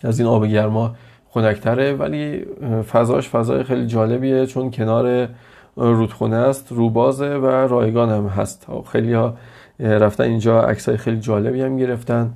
از 0.03 0.19
این 0.19 0.27
آب 0.27 0.45
گرما 0.45 0.95
خنکتره 1.29 1.93
ولی 1.93 2.45
فضاش 2.91 3.29
فضای 3.29 3.63
خیلی 3.63 3.87
جالبیه 3.87 4.45
چون 4.45 4.71
کنار 4.71 5.27
رودخونه 5.75 6.35
است 6.35 6.71
روبازه 6.71 7.35
و 7.35 7.45
رایگان 7.47 8.09
هم 8.09 8.27
هست. 8.27 8.67
خیلی 8.91 9.13
ها 9.13 9.33
رفتن 9.79 10.23
اینجا 10.23 10.61
عکسای 10.61 10.97
خیلی 10.97 11.19
جالبی 11.19 11.61
هم 11.61 11.77
گرفتن. 11.77 12.33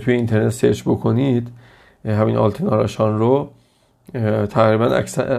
توی 0.00 0.14
اینترنت 0.14 0.48
سرچ 0.48 0.82
بکنید 0.82 1.48
همین 2.04 2.36
آلتیناراشان 2.36 3.18
رو. 3.18 3.48
تقریبا 4.50 4.86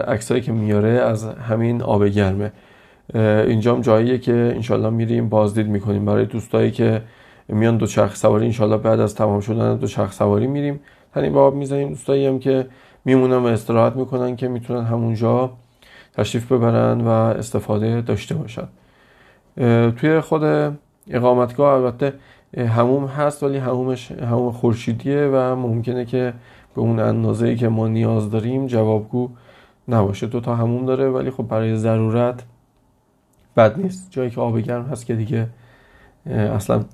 عکسایی 0.06 0.40
که 0.40 0.52
میاره 0.52 0.88
از 0.88 1.24
همین 1.24 1.82
آب 1.82 2.04
گرمه. 2.04 2.52
اینجا 3.46 3.74
هم 3.74 3.80
جاییه 3.80 4.18
که 4.18 4.32
انشالله 4.32 4.90
میریم 4.90 5.28
بازدید 5.28 5.66
می‌کنیم. 5.66 6.04
برای 6.04 6.24
دوستایی 6.24 6.70
که 6.70 7.02
میان 7.48 7.76
دو 7.76 7.86
چرخ 7.86 8.16
سواری 8.16 8.46
انشالله 8.46 8.76
بعد 8.76 9.00
از 9.00 9.14
تمام 9.14 9.40
شدن 9.40 9.76
دو 9.76 9.86
چرخ 9.86 10.12
سواری 10.12 10.46
میریم. 10.46 10.80
تنی 11.14 11.30
با 11.30 11.46
آب 11.46 11.54
می‌زنیم 11.54 11.88
دوستایی 11.88 12.26
هم 12.26 12.38
که 12.38 12.66
میمونن 13.04 13.36
و 13.36 13.44
استراحت 13.46 13.96
می‌کنن 13.96 14.36
که 14.36 14.48
می‌تونن 14.48 14.84
همونجا 14.84 15.50
تشریف 16.12 16.52
ببرن 16.52 17.00
و 17.00 17.08
استفاده 17.08 18.00
داشته 18.00 18.34
باشن. 18.34 18.68
توی 19.96 20.20
خود 20.20 20.42
اقامتگاه 21.10 21.74
البته 21.74 22.12
هموم 22.56 23.06
هست 23.06 23.42
ولی 23.42 23.58
همومش 23.58 24.12
هموم 24.12 24.52
خورشیدیه 24.52 25.30
و 25.32 25.56
ممکنه 25.56 26.04
که 26.04 26.34
به 26.74 26.80
اون 26.80 27.00
اندازه 27.00 27.56
که 27.56 27.68
ما 27.68 27.88
نیاز 27.88 28.30
داریم 28.30 28.66
جوابگو 28.66 29.30
نباشه. 29.88 30.26
دو 30.26 30.40
تا 30.40 30.56
هموم 30.56 30.86
داره 30.86 31.08
ولی 31.10 31.30
خب 31.30 31.42
برای 31.48 31.76
ضرورت 31.76 32.44
بد 33.56 33.78
نیست. 33.80 34.10
جایی 34.10 34.30
که 34.30 34.40
آب 34.40 34.58
گرم 34.58 34.84
هست 34.84 35.06
که 35.06 35.14
دیگه 35.14 35.46
اصلا 36.26 36.84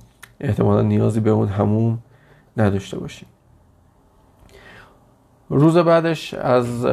احتمالا 0.40 0.82
نیازی 0.82 1.20
به 1.20 1.30
اون 1.30 1.48
هموم 1.48 1.98
نداشته 2.56 2.98
باشیم. 2.98 3.28
روز 5.52 5.76
بعدش 5.76 6.34
از 6.34 6.84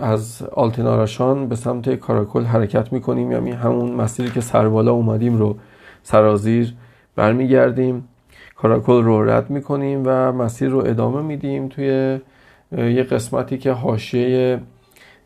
از 0.00 0.42
آلتیناراشان 0.42 1.48
به 1.48 1.56
سمت 1.56 1.94
کاراکل 1.94 2.44
حرکت 2.44 2.92
می‌کنیم. 2.92 3.32
یعنی 3.32 3.50
همون 3.50 3.92
مسیری 3.92 4.30
که 4.30 4.40
سربالا 4.40 4.92
اومدیم 4.92 5.38
رو 5.38 5.56
سرازیر 6.02 6.74
برمیگردیم. 7.16 8.08
کاراکل 8.56 9.02
رو 9.02 9.30
رد 9.30 9.50
می‌کنیم 9.50 10.02
و 10.06 10.32
مسیر 10.32 10.68
رو 10.68 10.78
ادامه 10.78 11.22
میدیم 11.22 11.68
توی 11.68 12.18
یه 12.72 13.02
قسمتی 13.02 13.58
که 13.58 13.72
حاشیه 13.72 14.60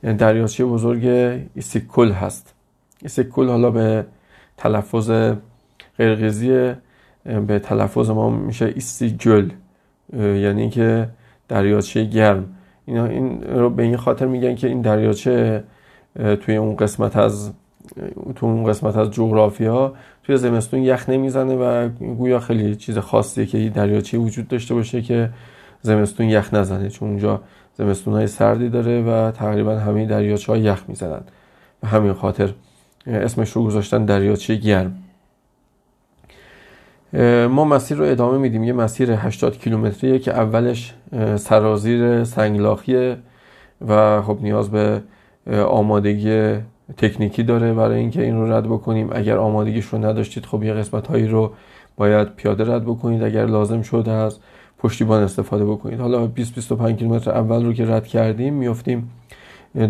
دریاچه 0.02 0.64
بزرگ 0.64 1.06
ایسیکل 1.54 2.12
هست. 2.12 2.54
ایسیکل 3.02 3.48
حالا 3.48 3.70
به 3.70 4.06
تلفظ 4.56 5.10
قرقیزی 5.98 6.72
به 7.46 7.58
تلفظ 7.58 8.10
ما 8.10 8.30
میشه 8.30 8.66
ایسیگل 8.66 9.50
یعنی 10.18 10.70
که 10.70 11.08
دریاچه 11.48 12.04
گرم. 12.04 12.44
اینا 12.86 13.06
این 13.06 13.42
رو 13.42 13.70
به 13.70 13.82
این 13.82 13.96
خاطر 13.96 14.26
میگن 14.26 14.54
که 14.54 14.66
این 14.66 14.80
دریاچه 14.80 15.64
توی 16.40 16.56
اون 16.56 16.76
قسمت 16.76 17.16
از 17.16 17.52
تو 18.36 18.46
اون 18.46 18.64
قسمت 18.64 18.96
از 18.96 19.10
جغرافیا 19.10 19.94
توی 20.22 20.36
زمستون 20.36 20.82
یخ 20.82 21.08
نمی‌زنه 21.08 21.54
و 21.54 21.88
گویا 21.88 22.40
خیلی 22.40 22.76
چیز 22.76 22.98
خاصیه 22.98 23.46
که 23.46 23.58
این 23.58 23.72
دریاچه 23.72 24.18
وجود 24.18 24.48
داشته 24.48 24.74
باشه 24.74 25.02
که 25.02 25.30
زمستون 25.82 26.28
یخ 26.28 26.54
نزنه 26.54 26.88
چون 26.88 27.08
اونجا 27.08 27.40
زمستون 27.74 28.14
های 28.14 28.26
سردی 28.26 28.68
داره 28.68 29.02
و 29.02 29.30
تقریبا 29.30 29.74
همه 29.74 30.06
دریاچه 30.06 30.52
ها 30.52 30.58
یخ 30.58 30.84
می‌زنن. 30.88 31.20
و 31.82 31.86
همین 31.86 32.12
خاطر 32.12 32.50
اسمش 33.06 33.50
رو 33.50 33.64
گذاشتن 33.64 34.04
دریاچه 34.04 34.54
گرم. 34.54 34.94
ما 37.50 37.64
مسیر 37.64 37.96
رو 37.98 38.04
ادامه 38.04 38.38
میدیم. 38.38 38.64
یه 38.64 38.72
مسیر 38.72 39.12
80 39.12 39.58
کیلومتریه 39.58 40.18
که 40.18 40.32
اولش 40.32 40.94
سرازیر 41.36 42.24
سنگلاخیه 42.24 43.16
و 43.88 44.22
خب 44.22 44.38
نیاز 44.40 44.70
به 44.70 45.02
آمادگی 45.68 46.54
تکنیکی 46.96 47.42
داره 47.42 47.74
برای 47.74 47.98
اینکه 47.98 48.22
این 48.22 48.36
رو 48.36 48.52
رد 48.52 48.64
بکنیم. 48.64 49.10
اگر 49.12 49.36
آمادگیش 49.36 49.84
رو 49.84 50.04
نداشتید 50.04 50.46
خب 50.46 50.62
یه 50.62 50.72
قسمت 50.72 51.06
هایی 51.06 51.26
رو 51.26 51.52
باید 51.96 52.28
پیاده 52.28 52.74
رد 52.74 52.84
بکنید. 52.84 53.22
اگر 53.22 53.46
لازم 53.46 53.82
شده 53.82 54.10
از 54.10 54.38
پشتیبان 54.78 55.22
استفاده 55.22 55.64
بکنید. 55.64 56.00
حالا 56.00 56.26
20 56.26 56.54
25 56.54 56.98
کیلومتر 56.98 57.30
اول 57.30 57.64
رو 57.64 57.72
که 57.72 57.86
رد 57.86 58.06
کردیم 58.06 58.54
میافتیم 58.54 59.10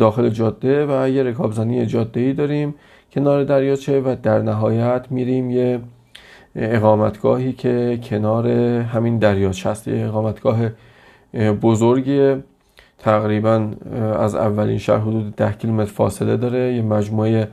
داخل 0.01 0.29
جاده 0.29 0.87
و 0.87 1.09
یه 1.09 1.23
رکابزنی 1.23 1.87
جاده 1.87 2.21
ای 2.21 2.33
داریم. 2.33 2.75
کنار 3.13 3.45
دریاچه 3.45 4.01
و 4.01 4.17
در 4.23 4.43
نهایت 4.43 5.07
میریم 5.11 5.51
یه 5.51 5.81
اقامتگاهی 6.57 7.53
که 7.53 7.99
کنار 8.03 8.49
همین 8.83 9.19
دریاچه 9.19 9.75
یه 9.87 10.07
اقامتگاه 10.07 10.59
بزرگی 11.63 12.35
تقریبا 12.99 13.71
از 14.19 14.35
اولین 14.35 14.79
شهر 14.79 14.99
حدود 14.99 15.37
ده 15.37 15.53
کیلومتر 15.53 15.91
فاصله 15.91 16.37
داره. 16.37 16.75
یه 16.75 16.83
مجموعه 16.83 17.49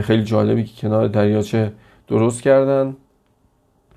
خیلی 0.00 0.22
جالبی 0.22 0.64
که 0.64 0.80
کنار 0.80 1.08
دریاچه 1.08 1.72
درست 2.08 2.42
کردن. 2.42 2.96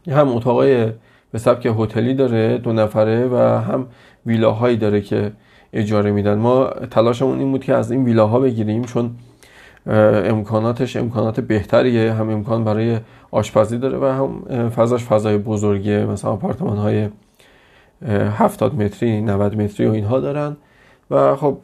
هم 0.07 0.35
اتاقای 0.35 0.91
به 1.31 1.37
سبک 1.39 1.65
هتلی 1.79 2.13
داره 2.13 2.57
دو 2.57 2.73
نفره 2.73 3.27
و 3.27 3.37
هم 3.37 3.87
ویلاهایی 4.25 4.77
داره 4.77 5.01
که 5.01 5.31
اجاره 5.73 6.11
میدن. 6.11 6.37
ما 6.37 6.65
تلاشمون 6.91 7.39
این 7.39 7.51
بود 7.51 7.63
که 7.63 7.73
از 7.73 7.91
این 7.91 8.05
ویلاها 8.05 8.39
بگیریم 8.39 8.83
چون 8.83 9.11
امکاناتش 9.87 10.95
امکانات 10.95 11.39
بهتریه 11.39 12.13
هم 12.13 12.29
امکان 12.29 12.63
برای 12.63 12.99
آشپزی 13.31 13.77
داره 13.77 13.97
و 13.97 14.05
هم 14.05 14.69
فضاش 14.69 15.03
فضای 15.03 15.37
بزرگیه. 15.37 16.05
مثلا 16.05 16.31
آپارتمان 16.31 16.77
های 16.77 17.09
70 18.07 18.75
متری 18.75 19.21
90 19.21 19.61
متری 19.61 19.87
و 19.87 19.91
اینها 19.91 20.19
دارن. 20.19 20.57
و 21.11 21.35
خب 21.35 21.57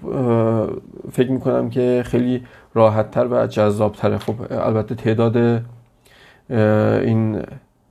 فکر 1.12 1.32
می‌کنم 1.32 1.70
که 1.70 2.04
خیلی 2.06 2.44
راحت 2.74 3.12
تر 3.12 3.28
و 3.28 3.48
جذاب 3.48 3.92
تره 3.92 4.18
خب 4.18 4.36
البته 4.52 4.96
تعداد 4.96 5.64
این 7.04 7.42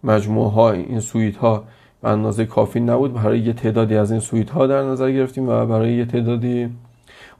مجموعه 0.04 0.50
ها 0.50 0.71
این 0.71 1.00
سویت 1.00 1.37
ها 1.37 1.64
به 2.02 2.09
اندازه 2.09 2.45
کافی 2.45 2.80
نبود. 2.80 3.14
برای 3.14 3.38
یه 3.38 3.52
تعدادی 3.52 3.97
از 3.97 4.11
این 4.11 4.21
سویت 4.21 4.50
ها 4.50 4.66
در 4.66 4.83
نظر 4.83 5.11
گرفتیم 5.11 5.49
و 5.49 5.66
برای 5.66 5.92
یه 5.92 6.04
تعدادی 6.04 6.68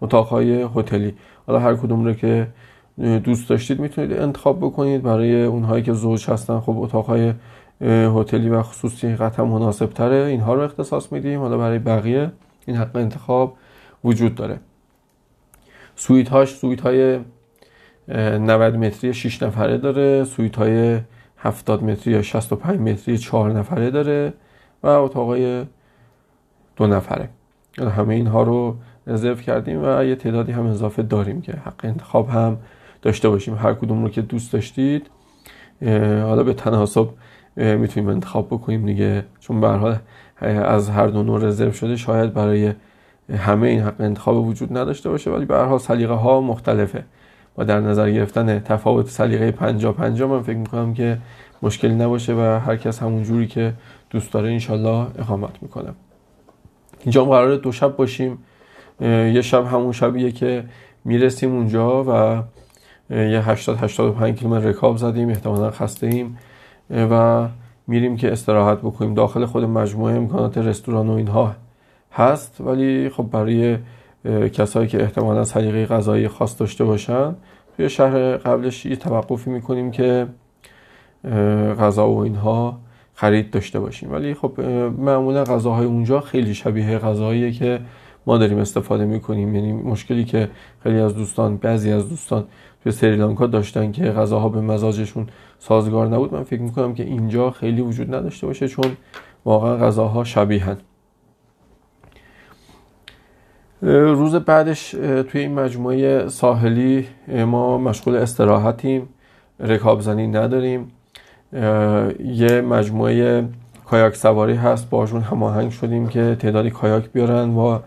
اتاق 0.01 0.27
های 0.27 0.69
هتلی. 0.75 1.15
حالا 1.47 1.59
هر 1.59 1.75
کدوم 1.75 2.05
رو 2.05 2.13
که 2.13 2.47
دوست 2.99 3.49
داشتید 3.49 3.81
می‌تونید 3.81 4.13
انتخاب 4.13 4.59
بکنید. 4.59 5.03
برای 5.03 5.45
اونهایی 5.45 5.83
که 5.83 5.93
زوج 5.93 6.31
هستن 6.31 6.61
خب 6.61 6.79
اتاق 6.79 7.07
های 7.07 7.33
هتلی 7.81 8.49
و 8.49 8.63
خصوصی 8.63 9.17
قطعا 9.17 9.45
مناسب 9.45 9.87
تره 9.87 10.17
اینها 10.17 10.55
رو 10.55 10.61
اختصاص 10.61 11.13
میدیم. 11.13 11.41
حالا 11.41 11.59
برای 11.59 11.79
بقیه 11.79 12.33
این 12.67 12.77
حق 12.77 12.97
انتخاب 12.97 13.57
وجود 14.05 14.35
داره. 14.35 14.61
سویت 15.97 16.29
هاش 16.29 16.55
سویت 16.55 16.81
های 16.81 17.19
90 18.09 18.77
متری 18.77 19.15
6 19.15 19.43
نفره 19.43 19.79
داره. 19.79 20.25
سویت 20.25 20.57
های 20.57 21.01
70 21.39 21.85
متری 21.85 22.13
یا 22.13 22.23
65 22.23 22.81
متری 22.81 23.19
4 23.19 23.53
نفره 23.53 23.91
داره 23.91 24.33
و 24.83 24.87
اتاقای 24.87 25.65
دو 26.77 26.87
نفره. 26.87 27.29
همه 27.79 28.15
اینها 28.15 28.43
رو 28.43 28.77
رزرو 29.07 29.35
کردیم 29.35 29.85
و 29.85 30.05
یه 30.05 30.15
تعدادی 30.15 30.53
هم 30.53 30.67
اضافه 30.67 31.03
داریم 31.03 31.41
که 31.41 31.53
حق 31.53 31.85
انتخاب 31.85 32.29
هم 32.29 32.59
داشته 33.07 33.29
باشیم. 33.29 33.55
هر 33.55 33.75
کدوم 33.75 34.03
رو 34.03 34.09
که 34.09 34.23
دوست 34.23 34.53
داشتید 34.53 35.11
حالا 36.29 36.43
به 36.43 36.55
تناسب 36.55 37.09
می‌تونیم 37.57 38.09
انتخاب 38.09 38.47
بکنیم 38.47 38.87
دیگه. 38.87 39.25
چون 39.41 39.61
به 39.61 39.69
حال 39.69 39.97
از 40.41 40.91
هر 40.91 41.07
دو 41.07 41.23
نوع 41.23 41.41
رزرو 41.41 41.73
شده 41.73 41.97
شاید 41.97 42.35
برای 42.35 42.73
همه 43.39 43.69
این 43.69 43.81
حق 43.81 44.01
انتخاب 44.01 44.47
وجود 44.47 44.79
نداشته 44.79 45.11
باشه 45.11 45.31
ولی 45.31 45.45
به 45.45 45.55
هر 45.55 45.65
حال 45.65 45.79
سلیقه 45.79 46.15
ها 46.15 46.41
مختلفه. 46.41 47.05
و 47.59 47.65
در 47.65 47.81
نظر 47.81 48.11
گرفتن 48.11 48.59
تفاوت 48.59 49.09
سلیقه 49.09 49.51
50 49.51 49.93
50 49.93 50.31
من 50.31 50.43
فکر 50.43 50.57
می‌کنم 50.57 50.95
که 50.95 51.19
مشکلی 51.63 51.95
نباشه 51.95 52.35
و 52.35 52.61
هر 52.67 52.77
کس 52.77 53.03
همون 53.03 53.23
جوری 53.23 53.47
که 53.47 53.73
دوست 54.11 54.33
داره 54.33 54.51
انشالله 54.51 55.07
اقامت 55.19 55.63
می‌کنه. 55.63 55.89
اینجا 57.01 57.25
هم 57.25 57.31
قراره 57.31 57.57
دو 57.57 57.73
شب 57.73 57.97
باشیم. 57.97 58.39
یه 59.01 59.43
شب 59.43 59.67
همون 59.67 59.93
شبیه 59.93 60.33
که 60.33 60.65
می‌رسیم 61.05 61.55
اونجا 61.55 62.05
و 62.05 62.43
یه 63.11 63.49
80 63.51 63.77
85 63.77 64.39
کیلومتر 64.39 64.67
رکاب 64.67 64.97
زدیم 64.97 65.29
احتمالا 65.29 65.71
خسته 65.71 66.07
ایم 66.07 66.39
و 66.91 67.49
میریم 67.87 68.17
که 68.17 68.33
استراحت 68.33 68.79
بکنیم. 68.79 69.15
داخل 69.15 69.47
خود 69.47 69.65
مجموعه 69.65 70.17
امکانات 70.17 70.59
رستوران 70.59 71.09
و 71.09 71.13
اینها 71.13 71.55
هست 72.13 72.61
ولی 72.61 73.09
خب 73.09 73.23
برای 73.23 73.79
کسایی 74.53 74.89
که 74.89 75.03
احتمالا 75.03 75.45
سلیقه 75.45 75.87
غذایی 75.87 76.29
خاص 76.29 76.61
داشته 76.61 76.85
باشن 76.85 77.35
توی 77.77 77.89
شهر 77.89 78.37
قبلش 78.37 78.87
یه 78.87 78.97
توقفی 78.97 79.51
می‌کنیم 79.51 79.91
که 79.91 80.27
غذا 81.81 82.11
و 82.11 82.19
اینها 82.19 82.79
خرید 83.15 83.51
داشته 83.51 83.81
باشیم. 83.81 84.13
ولی 84.13 84.35
خب 84.35 84.61
معمولا 84.99 85.45
غذاهای 85.45 85.87
اونجا 85.87 86.21
خیلی 86.21 86.55
شبیه 86.55 86.99
غذاییه 86.99 87.53
که 87.53 87.81
ما 88.27 88.39
داریم 88.39 88.59
استفاده 88.59 89.05
می‌کنیم. 89.05 89.55
یعنی 89.55 89.73
مشکلی 89.73 90.25
که 90.25 90.49
خیلی 90.83 90.99
از 90.99 91.15
دوستان 91.15 91.57
بعضی 91.57 91.93
از 91.93 92.09
دوستان 92.09 92.45
توی 92.87 92.93
سریلانکا 92.93 93.47
داشتن 93.47 93.93
که 93.93 94.05
غذاها 94.05 94.49
به 94.49 94.61
مزاجشون 94.61 95.27
سازگار 95.59 96.07
نبود 96.07 96.35
من 96.35 96.43
فکر 96.43 96.61
می‌کنم 96.61 96.95
که 96.95 97.03
اینجا 97.03 97.51
خیلی 97.51 97.81
وجود 97.81 98.15
نداشته 98.15 98.47
باشه 98.47 98.69
چون 98.69 98.85
واقعا 99.45 99.77
غذاها 99.77 100.25
شبیهن. 100.25 100.77
روز 103.83 104.35
بعدش 104.35 104.91
توی 105.29 105.41
این 105.41 105.55
مجموعه 105.55 106.29
ساحلی 106.29 107.07
ما 107.47 107.79
مشغول 107.79 108.17
استراحتیم 108.17 109.09
رکاب 109.61 110.01
زنی 110.01 110.27
نداریم. 110.27 110.93
یه 112.25 112.61
مجموعه 112.61 113.49
کایاک 113.87 114.15
سواری 114.15 114.55
هست 114.55 114.91
باشون 114.91 115.21
هماهنگ 115.21 115.71
شدیم 115.71 116.09
که 116.09 116.37
تعدادی 116.41 116.71
کایاک 116.71 117.13
بیارن 117.13 117.51
و 117.51 117.79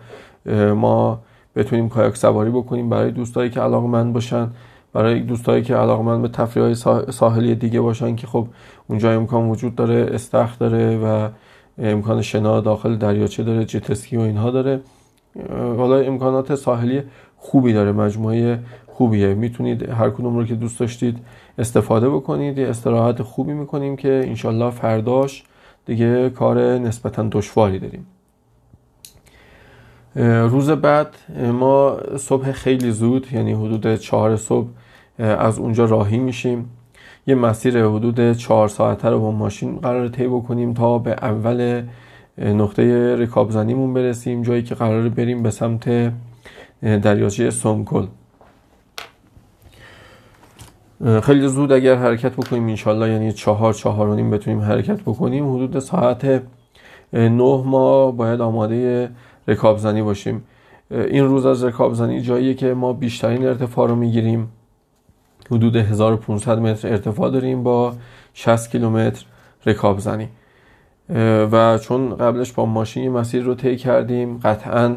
ما 0.74 1.20
بتونیم 1.56 1.88
کایاک 1.88 2.16
سواری 2.16 2.50
بکنیم 2.50 2.88
برای 2.88 3.10
دوستایی 3.10 3.50
که 3.50 3.60
علاقه 3.60 3.86
من 3.86 4.12
باشن. 4.12 4.50
برای 4.92 5.20
دوستایی 5.20 5.62
که 5.62 5.76
علاقه 5.76 6.02
من 6.02 6.22
به 6.22 6.28
تفریح 6.28 6.64
های 6.64 6.74
ساحلی 7.12 7.54
دیگه 7.54 7.80
باشن 7.80 8.16
که 8.16 8.26
خب 8.26 8.46
اونجا 8.88 9.12
امکان 9.12 9.48
وجود 9.48 9.74
داره 9.74 10.08
استخ 10.12 10.58
داره 10.58 10.98
و 10.98 11.28
امکان 11.78 12.22
شنا 12.22 12.60
داخل 12.60 12.96
دریاچه 12.96 13.42
داره 13.42 13.64
جتسکی 13.64 14.16
و 14.16 14.20
اینها 14.20 14.50
داره. 14.50 14.80
حالا 15.52 15.96
امکانات 15.96 16.54
ساحلی 16.54 17.02
خوبی 17.36 17.72
داره 17.72 17.92
مجموعه 17.92 18.58
خوبیه. 18.86 19.34
می‌تونید 19.34 19.88
هر 19.88 20.10
کدوم 20.10 20.36
رو 20.36 20.44
که 20.44 20.54
دوست 20.54 20.80
داشتید 20.80 21.18
استفاده 21.58 22.10
بکنید. 22.10 22.58
یه 22.58 22.68
استراحت 22.68 23.22
خوبی 23.22 23.52
می‌کنیم 23.52 23.96
که 23.96 24.22
انشالله 24.26 24.70
فرداش 24.70 25.44
دیگه 25.86 26.30
کار 26.30 26.58
نسبتا 26.78 27.28
دشواری 27.32 27.78
داریم. 27.78 28.06
روز 30.50 30.70
بعد 30.70 31.16
ما 31.52 31.96
صبح 32.16 32.52
خیلی 32.52 32.90
زود 32.90 33.32
یعنی 33.32 33.52
حدود 33.52 33.94
چهار 33.94 34.36
صبح 34.36 34.68
از 35.20 35.58
اونجا 35.58 35.84
راهی 35.84 36.18
میشیم. 36.18 36.70
یه 37.26 37.34
مسیر 37.34 37.86
حدود 37.86 38.32
چهار 38.32 38.68
ساعته 38.68 39.08
رو 39.08 39.20
با 39.20 39.30
ماشین 39.30 39.76
قرار 39.76 40.08
طی 40.08 40.26
بکنیم 40.26 40.74
تا 40.74 40.98
به 40.98 41.10
اول 41.12 41.82
نقطه 42.38 43.16
رکابزنیمون 43.16 43.94
برسیم 43.94 44.42
جایی 44.42 44.62
که 44.62 44.74
قرار 44.74 45.08
بریم 45.08 45.42
به 45.42 45.50
سمت 45.50 46.12
دریاچه 46.82 47.50
سونکل 47.50 48.06
خیلی 51.22 51.48
زود 51.48 51.72
اگر 51.72 51.94
حرکت 51.94 52.32
بکنیم 52.32 52.66
انشالله 52.66 53.10
یعنی 53.10 53.32
چهار 53.32 53.72
چهار 53.72 54.08
و 54.08 54.14
نیم 54.14 54.30
بتونیم 54.30 54.60
حرکت 54.60 55.00
بکنیم 55.00 55.54
حدود 55.54 55.78
ساعت 55.78 56.42
نه 57.12 57.62
ما 57.64 58.10
باید 58.10 58.40
آماده 58.40 59.10
رکابزنی 59.48 60.02
باشیم. 60.02 60.44
این 60.90 61.24
روز 61.24 61.46
از 61.46 61.64
رکابزنی 61.64 62.20
جاییه 62.20 62.54
که 62.54 62.74
ما 62.74 62.92
بیشترین 62.92 63.46
ارتفاع 63.46 63.88
رو 63.88 63.96
می‌گیریم. 63.96 64.48
حدود 65.50 65.76
1500 65.76 66.58
متر 66.58 66.88
ارتفاع 66.88 67.30
داریم 67.30 67.62
با 67.62 67.94
60 68.34 68.70
کیلومتر 68.70 69.24
رکابزنی 69.66 70.28
و 71.52 71.78
چون 71.78 72.16
قبلش 72.16 72.52
با 72.52 72.66
ماشین 72.66 73.12
مسیر 73.12 73.42
رو 73.42 73.54
طی 73.54 73.76
کردیم 73.76 74.38
قطعا 74.38 74.96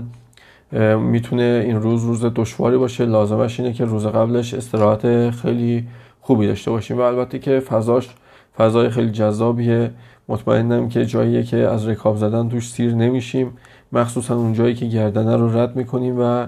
می‌تونه 0.98 1.64
این 1.66 1.82
روز 1.82 2.04
روز 2.04 2.26
دشواری 2.36 2.78
باشه. 2.78 3.06
لازمش 3.06 3.60
اینه 3.60 3.74
که 3.74 3.86
روز 3.86 4.08
قبلش 4.08 4.54
استراحت 4.54 5.30
خیلی 5.30 5.88
خوبی 6.22 6.48
داشته 6.48 6.72
باشیم. 6.72 6.98
و 6.98 7.02
البته 7.02 7.40
که 7.40 7.60
فضاش 7.60 8.10
فضای 8.58 8.90
خیلی 8.90 9.12
جذابیه. 9.12 9.92
مطمئنم 10.28 10.90
که 10.90 11.06
جاییه 11.06 11.44
که 11.44 11.58
از 11.58 11.88
رکاب 11.88 12.18
زدن 12.18 12.50
توش 12.50 12.72
سیر 12.72 12.94
نمیشیم. 12.94 13.58
مخصوصا 13.92 14.36
اون 14.36 14.54
جایی 14.54 14.76
که 14.76 14.86
گردنه 14.86 15.38
رو 15.38 15.58
رد 15.58 15.76
می‌کنیم 15.76 16.20
و 16.20 16.48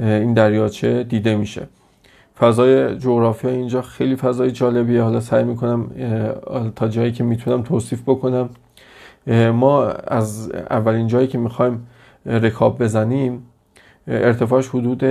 این 0.00 0.34
دریاچه 0.34 1.04
دیده 1.04 1.36
میشه. 1.36 1.68
فضای 2.40 2.96
جغرافیا 2.96 3.50
اینجا 3.50 3.82
خیلی 3.82 4.16
فضای 4.16 4.50
جالبیه. 4.50 5.02
حالا 5.02 5.20
سعی 5.20 5.44
می‌کنم 5.44 5.90
تا 6.76 6.88
جایی 6.88 7.12
که 7.12 7.24
می‌تونم 7.24 7.62
توصیف 7.62 8.02
بکنم. 8.06 8.50
ما 9.52 9.84
از 9.86 10.50
اولین 10.50 11.06
جایی 11.06 11.26
که 11.26 11.38
می‌خوایم 11.38 11.86
رکاب 12.26 12.82
بزنیم 12.82 13.42
ارتفاعش 14.06 14.68
حدود 14.68 15.04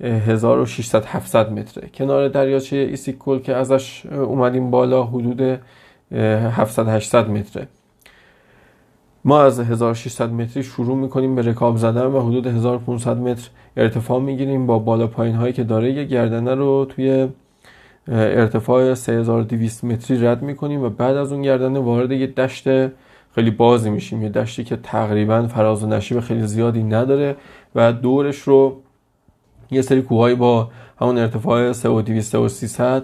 1600 0.00 1.04
700 1.04 1.52
متره. 1.52 1.88
کنار 1.94 2.28
دریاچه 2.28 2.76
ایسیکول 2.76 3.38
که 3.38 3.54
ازش 3.54 4.06
اومدیم 4.06 4.70
بالا 4.70 5.04
حدود 5.04 5.60
700 6.12 6.88
800 6.88 7.30
متره. 7.30 7.68
ما 9.24 9.42
از 9.42 9.60
1600 9.60 10.32
متری 10.32 10.62
شروع 10.62 10.96
می‌کنیم 10.96 11.34
به 11.34 11.42
رکاب 11.42 11.76
زدن 11.76 12.06
و 12.06 12.20
حدود 12.20 12.46
1500 12.46 13.16
متر 13.16 13.48
ارتفاع 13.76 14.20
می‌گیریم 14.20 14.66
با 14.66 14.78
بالا 14.78 15.06
پایین 15.06 15.34
هایی 15.34 15.52
که 15.52 15.64
داره. 15.64 15.92
یه 15.92 16.04
گردنه 16.04 16.54
رو 16.54 16.86
توی 16.88 17.28
ارتفاع 18.08 18.94
3200 18.94 19.84
متری 19.84 20.26
رد 20.26 20.42
می‌کنیم 20.42 20.82
و 20.82 20.88
بعد 20.88 21.16
از 21.16 21.32
اون 21.32 21.42
گردنه 21.42 21.78
وارد 21.78 22.12
یه 22.12 22.26
دشت 22.26 22.68
خیلی 23.34 23.50
بازی 23.50 23.90
میشیم. 23.90 24.22
یه 24.22 24.28
دشتی 24.28 24.64
که 24.64 24.76
تقریبا 24.76 25.46
فراز 25.46 25.84
و 25.84 25.86
نشیب 25.86 26.20
خیلی 26.20 26.46
زیادی 26.46 26.82
نداره 26.82 27.36
و 27.74 27.92
دورش 27.92 28.38
رو 28.38 28.80
یه 29.70 29.82
سری 29.82 30.02
کوههایی 30.02 30.34
با 30.34 30.68
همون 31.00 31.18
ارتفاع 31.18 31.72
3200 31.72 32.34
و 32.34 32.48
300 32.48 33.02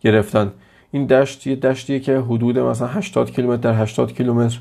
گرفتن. 0.00 0.52
این 0.90 1.06
دشت 1.06 1.46
یه 1.46 1.56
دشتیه 1.56 2.00
که 2.00 2.18
حدود 2.18 2.58
مثلا 2.58 2.88
80 2.88 3.30
کیلومتر 3.30 3.72
در 3.72 3.82
80 3.82 4.12
کیلومتر 4.12 4.58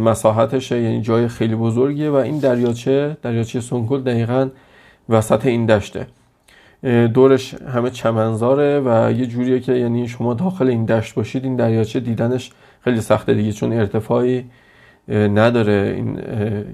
مساحتشه 0.00 0.80
یعنی 0.80 1.02
جای 1.02 1.28
خیلی 1.28 1.54
بزرگیه 1.54 2.10
و 2.10 2.14
این 2.14 2.38
دریاچه 2.38 3.16
دریاچه 3.22 3.60
سونکل 3.60 4.00
دقیقا 4.00 4.48
وسط 5.08 5.46
این 5.46 5.66
دشته. 5.66 6.06
دورش 7.14 7.54
همه 7.54 7.90
چمنزاره 7.90 8.80
و 8.80 9.12
یه 9.12 9.26
جوریه 9.26 9.60
که 9.60 9.72
یعنی 9.72 10.08
شما 10.08 10.34
داخل 10.34 10.68
این 10.68 10.84
دشت 10.84 11.14
باشید 11.14 11.44
این 11.44 11.56
دریاچه 11.56 12.00
دیدنش 12.00 12.50
خیلی 12.80 13.00
سخته 13.00 13.34
دیگه 13.34 13.52
چون 13.52 13.72
ارتفاعی 13.72 14.44
نداره 15.08 15.92
این 15.96 16.18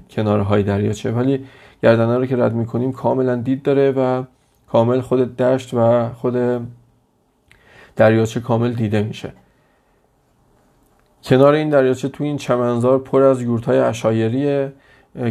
کنارهای 0.09 0.63
دریاچه. 0.63 1.11
ولی 1.11 1.45
گردنه 1.83 2.17
رو 2.17 2.25
که 2.25 2.35
رد 2.35 2.53
می‌کنیم 2.53 2.91
کاملا 2.91 3.35
دید 3.35 3.63
داره 3.63 3.91
و 3.91 4.23
کامل 4.71 5.01
خود 5.01 5.37
دشت 5.37 5.73
و 5.73 6.09
خود 6.13 6.35
دریاچه 7.95 8.39
کامل 8.39 8.73
دیده 8.73 9.01
میشه. 9.01 9.33
کنار 11.25 11.53
این 11.53 11.69
دریاچه 11.69 12.07
تو 12.09 12.23
این 12.23 12.37
چمنزار 12.37 12.99
پر 12.99 13.21
از 13.21 13.41
یورتای 13.41 13.79
اشایریه 13.79 14.71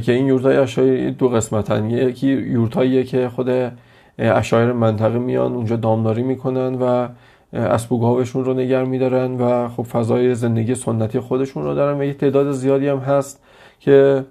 که 0.02 0.12
این 0.12 0.26
یورتای 0.26 0.56
اشایری 0.56 1.10
دو 1.10 1.28
قسمتن. 1.28 1.90
یکی 1.90 2.26
یورتاییه 2.28 3.04
که 3.04 3.28
خود 3.28 3.72
اشایر 4.18 4.72
منطقه 4.72 5.18
میان 5.18 5.54
اونجا 5.54 5.76
دامداری 5.76 6.22
می‌کنن 6.22 6.74
و 6.74 7.08
اسب 7.52 7.92
و 7.92 8.00
گاوشون 8.00 8.44
رو 8.44 8.54
نگر 8.54 8.84
میدارن 8.84 9.34
و 9.34 9.68
خب 9.68 9.82
فضای 9.82 10.34
زندگی 10.34 10.74
سنتی 10.74 11.20
خودشون 11.20 11.64
رو 11.64 11.74
دارن 11.74 12.00
و 12.00 12.04
یه 12.04 12.14
تعداد 12.14 12.52
زیادی 12.52 12.88
هم 12.88 12.98
هست 12.98 13.42
که 13.80 14.24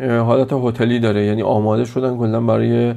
حالت 0.00 0.52
هتلی 0.52 0.98
داره. 0.98 1.24
یعنی 1.24 1.42
آماده 1.42 1.84
شدن 1.84 2.16
کلا 2.16 2.40
برای 2.40 2.94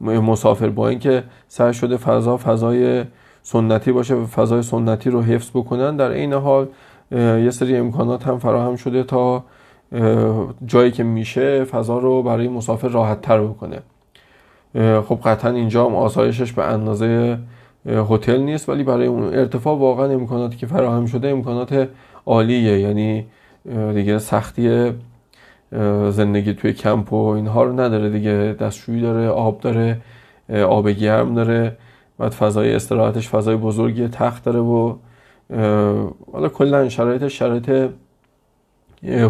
مسافر 0.00 0.68
با 0.68 0.88
اینکه 0.88 1.22
سعی 1.48 1.74
شده 1.74 1.96
فضا 1.96 2.36
فضای 2.36 3.04
سنتی 3.42 3.92
باشه 3.92 4.14
و 4.14 4.26
فضای 4.26 4.62
سنتی 4.62 5.10
رو 5.10 5.22
حفظ 5.22 5.50
بکنن. 5.50 5.96
در 5.96 6.10
این 6.10 6.32
حال 6.32 6.66
یه 7.12 7.50
سری 7.50 7.76
امکانات 7.76 8.26
هم 8.26 8.38
فراهم 8.38 8.76
شده 8.76 9.02
تا 9.02 9.44
جایی 10.66 10.90
که 10.90 11.02
میشه 11.02 11.64
فضا 11.64 11.98
رو 11.98 12.22
برای 12.22 12.48
مسافر 12.48 12.88
راحت 12.88 13.20
تر 13.20 13.40
بکنه 13.40 13.78
خب 15.00 15.18
قطعا 15.24 15.50
اینجا 15.50 15.86
هم 15.86 15.94
آسایشش 15.94 16.52
به 16.52 16.64
اندازه 16.64 17.38
هتل 17.86 18.40
نیست 18.40 18.68
ولی 18.68 18.82
برای 18.82 19.06
اون 19.06 19.24
ارتفاع 19.24 19.78
واقعا 19.78 20.06
امکاناتی 20.06 20.56
که 20.56 20.66
فراهم 20.66 21.06
شده 21.06 21.28
امکانات 21.28 21.88
عالیه. 22.26 22.78
یعنی 22.78 23.26
دیگه 23.94 24.18
سختی 24.18 24.92
زندگی 26.10 26.54
توی 26.54 26.72
کمپ 26.72 27.12
و 27.12 27.26
اینها 27.26 27.64
رو 27.64 27.80
نداره 27.80 28.10
دیگه. 28.10 28.56
دستشویی 28.60 29.00
داره 29.00 29.28
آب 29.28 29.60
داره 29.60 30.00
آب 30.68 30.88
گرم 30.88 31.34
داره. 31.34 31.76
بعد 32.18 32.32
فضای 32.32 32.74
استراحتش 32.74 33.28
فضای 33.28 33.56
بزرگی 33.56 34.08
تخت 34.08 34.44
داره 34.44 34.60
و 34.60 34.94
حالا 36.32 36.48
کلا 36.54 36.88
شرایط 36.88 37.28
شرایط 37.28 37.90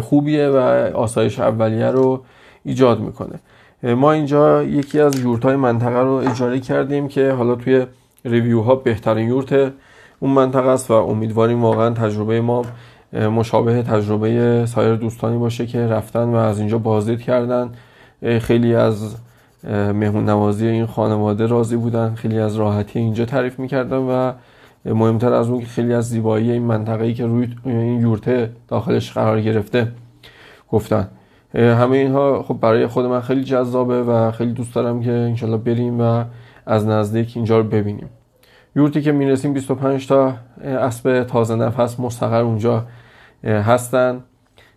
خوبیه 0.01 0.47
و 0.47 0.57
آسایش 0.95 1.39
اولیه 1.39 1.87
رو 1.87 2.23
ایجاد 2.63 2.99
می‌کنه. 2.99 3.39
ما 3.83 4.11
اینجا 4.11 4.63
یکی 4.63 4.99
از 4.99 5.19
یورت 5.19 5.45
های 5.45 5.55
منطقه 5.55 5.99
رو 5.99 6.11
اجاره 6.13 6.59
کردیم 6.59 7.07
که 7.07 7.31
حالا 7.31 7.55
توی 7.55 7.85
ریویو 8.25 8.61
ها 8.61 8.75
بهترین 8.75 9.29
یورت 9.29 9.73
اون 10.19 10.31
منطقه 10.31 10.67
است 10.69 10.91
و 10.91 10.93
امیدواریم 10.93 11.61
واقعا 11.61 11.89
تجربه 11.89 12.41
ما 12.41 12.65
مشابه 13.13 13.81
تجربه 13.81 14.65
سایر 14.65 14.95
دوستانی 14.95 15.37
باشه 15.37 15.65
که 15.65 15.87
رفتن 15.87 16.23
و 16.23 16.35
از 16.35 16.59
اینجا 16.59 16.77
بازدید 16.77 17.21
کردن. 17.21 17.71
خیلی 18.41 18.75
از 18.75 19.15
مهمون 19.67 20.29
نوازی 20.29 20.67
این 20.67 20.85
خانواده 20.85 21.47
راضی 21.47 21.75
بودن 21.75 22.15
خیلی 22.15 22.39
از 22.39 22.55
راحتی 22.55 22.99
اینجا 22.99 23.25
تعریف 23.25 23.59
می‌کردن 23.59 23.97
و 23.97 24.31
مهمتر 24.85 25.33
از 25.33 25.49
اون 25.49 25.59
که 25.59 25.65
خیلی 25.65 25.93
از 25.93 26.09
زیبایی 26.09 26.51
این 26.51 26.63
منطقه 26.63 27.03
ای 27.03 27.13
که 27.13 27.25
روی 27.25 27.55
این 27.65 28.01
یورته 28.01 28.51
داخلش 28.67 29.11
قرار 29.11 29.41
گرفته 29.41 29.91
گفتن. 30.69 31.07
همه 31.55 31.97
اینها 31.97 32.43
خب 32.43 32.53
برای 32.53 32.87
خود 32.87 33.05
من 33.05 33.21
خیلی 33.21 33.43
جذابه 33.43 34.03
و 34.03 34.31
خیلی 34.31 34.51
دوست 34.51 34.75
دارم 34.75 35.01
که 35.01 35.11
انشالله 35.11 35.57
بریم 35.57 36.01
و 36.01 36.23
از 36.65 36.87
نزدیک 36.87 37.31
اینجا 37.35 37.57
رو 37.57 37.63
ببینیم. 37.63 38.09
یورتی 38.75 39.01
که 39.01 39.11
می‌رسیم 39.11 39.53
25 39.53 40.07
تا 40.07 40.33
اسب 40.63 41.23
تازه 41.23 41.55
نفس 41.55 41.99
مستقر 41.99 42.41
اونجا 42.41 42.85
هستن 43.43 44.23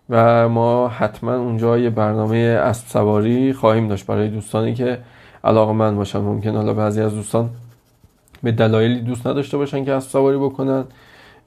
و 0.09 0.49
ما 0.49 0.87
حتما 0.87 1.35
اونجا 1.35 1.77
یه 1.77 1.89
برنامه 1.89 2.37
اسب 2.37 2.87
سواری 2.87 3.53
خواهیم 3.53 3.87
داشت 3.87 4.05
برای 4.05 4.29
دوستانی 4.29 4.73
که 4.73 4.99
علاقه 5.43 5.73
من 5.73 5.95
باشن. 5.95 6.19
ممکن 6.19 6.55
حالا 6.55 6.73
بعضی 6.73 7.01
از 7.01 7.15
دوستان 7.15 7.49
به 8.43 8.51
دلایلی 8.51 9.01
دوست 9.01 9.27
نداشته 9.27 9.57
باشن 9.57 9.85
که 9.85 9.93
اسب 9.93 10.09
سواری 10.09 10.37
بکنن 10.37 10.83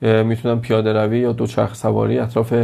می‌تونن 0.03 0.61
پیاده 0.61 0.93
روی 0.93 1.19
یا 1.19 1.33
دوچرخ 1.33 1.75
سواری 1.75 2.19
اطراف 2.19 2.55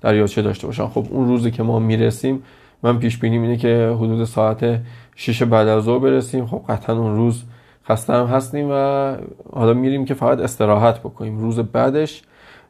دریاچه 0.00 0.42
داشته 0.42 0.66
باشن. 0.66 0.86
خب 0.86 1.06
اون 1.10 1.28
روزی 1.28 1.50
که 1.50 1.62
ما 1.62 1.78
می‌رسیم 1.78 2.42
من 2.82 2.98
پیش 2.98 3.18
بینیم 3.18 3.42
اینه 3.42 3.56
که 3.56 3.94
حدود 3.96 4.24
ساعت 4.24 4.80
6 5.16 5.42
بعد 5.42 5.68
از 5.68 5.84
ظهر 5.84 5.98
برسیم. 5.98 6.46
خب 6.46 6.62
قطعا 6.68 6.98
اون 6.98 7.16
روز 7.16 7.42
خسته 7.88 8.12
هم 8.12 8.26
هستیم 8.26 8.68
و 8.70 9.14
حالا 9.52 9.74
میریم 9.74 10.04
که 10.04 10.14
فقط 10.14 10.38
استراحت 10.38 10.98
بکنیم. 10.98 11.38
روز 11.38 11.58
بعدش 11.58 12.22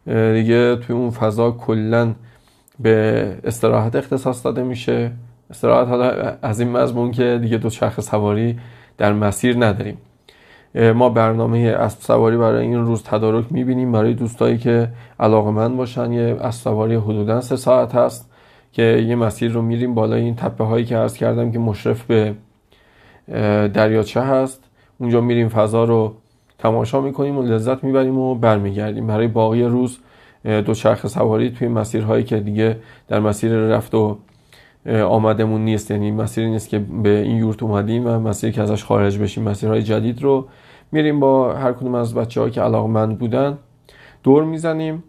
دیگه 0.07 0.77
توی 0.77 0.97
اون 0.97 1.11
فضا 1.11 1.51
کلا 1.51 2.15
به 2.81 3.27
استراحت 3.45 3.97
اختصاص 3.97 4.45
داده 4.45 4.63
میشه. 4.63 5.13
استراحت 5.51 5.89
حالا 5.89 6.37
از 6.43 6.61
این 6.61 6.71
مضمون 6.71 7.11
که 7.11 7.39
دیگه 7.43 7.59
دو 7.59 7.71
چرخ 7.71 8.01
سواری 8.01 8.59
در 8.99 9.13
مسیر 9.13 9.65
نداریم. 9.65 9.99
ما 10.75 11.09
برنامه 11.09 11.59
اسب 11.59 12.01
سواری 12.01 12.37
برای 12.37 12.67
این 12.67 12.87
روز 12.87 13.03
تدارک 13.03 13.45
می‌بینیم. 13.51 13.93
برای 13.93 14.15
دوستایی 14.15 14.59
که 14.59 14.89
علاقه 15.21 15.51
من 15.51 15.77
باشن 15.77 16.13
یه 16.13 16.37
اسب 16.41 16.63
سواری 16.63 16.95
حدودا 16.95 17.41
سه 17.41 17.57
ساعت 17.57 17.95
هست 17.95 18.31
که 18.73 18.83
یه 18.83 19.17
مسیر 19.17 19.53
رو 19.53 19.63
میریم 19.63 19.95
بالای 19.95 20.23
این 20.23 20.35
تپه 20.35 20.65
هایی 20.65 20.85
که 20.85 20.97
عرض 20.97 21.15
کردم 21.15 21.53
که 21.53 21.59
مشرف 21.59 22.05
به 22.05 22.35
دریاچه 23.69 24.21
هست. 24.21 24.65
اونجا 24.99 25.21
میریم 25.21 25.49
فضا 25.49 25.85
رو 25.85 26.15
تماشا 26.59 27.01
می‌کنیم 27.01 27.39
و 27.39 27.43
لذت 27.43 27.85
می‌بریم 27.85 28.19
و 28.19 28.35
برمیگردیم. 28.35 29.07
برای 29.07 29.27
باقی 29.29 29.63
روز 29.63 29.99
دوچرخه 30.45 31.09
سواری 31.09 31.51
توی 31.51 31.69
مسیرهایی 31.69 32.25
که 32.25 32.41
دیگه 32.41 32.77
در 33.09 33.21
مسیر 33.21 33.53
رفت 33.53 33.95
و 33.95 34.19
آمدمون 34.87 35.65
نیست. 35.65 35.91
یعنی 35.91 36.11
مسیری 36.11 36.51
نیست 36.51 36.69
که 36.69 36.79
به 36.79 37.09
این 37.09 37.37
یورت 37.37 37.63
اومدیم 37.63 38.07
و 38.07 38.19
مسیری 38.19 38.53
که 38.53 38.63
ازش 38.63 38.85
خارج 38.85 39.19
بشیم 39.19 39.43
مسیرهای 39.43 39.83
جدید 39.83 40.23
رو 40.23 40.49
میریم 40.93 41.21
با 41.21 41.55
هر 41.55 41.73
کدوم 41.73 41.95
از 41.95 42.15
بچه 42.15 42.51
که 42.51 42.61
علاقمند 42.61 43.19
بودن 43.19 43.59
دور 44.23 44.45
می‌زنیم. 44.45 45.05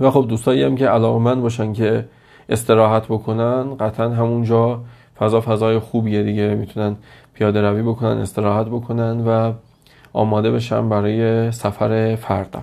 و 0.00 0.10
خب 0.10 0.26
دوستایی 0.28 0.62
هم 0.62 0.76
که 0.76 0.88
علاقمند 0.88 1.42
باشن 1.42 1.72
که 1.72 2.04
استراحت 2.48 3.06
بکنن 3.06 3.74
قطعا 3.74 4.08
همونجا 4.08 4.80
فضا 5.18 5.40
فضای 5.40 5.78
خوبیه 5.78 6.22
دیگه. 6.22 6.54
می‌تونن 6.54 6.96
پیاده 7.34 7.62
روی 7.62 7.82
بکنن 7.82 8.18
استراحت 8.18 8.66
بکنن 8.66 9.20
و 9.20 9.52
آماده 10.12 10.50
بشن 10.50 10.88
برای 10.88 11.52
سفر 11.52 12.16
فردا. 12.16 12.62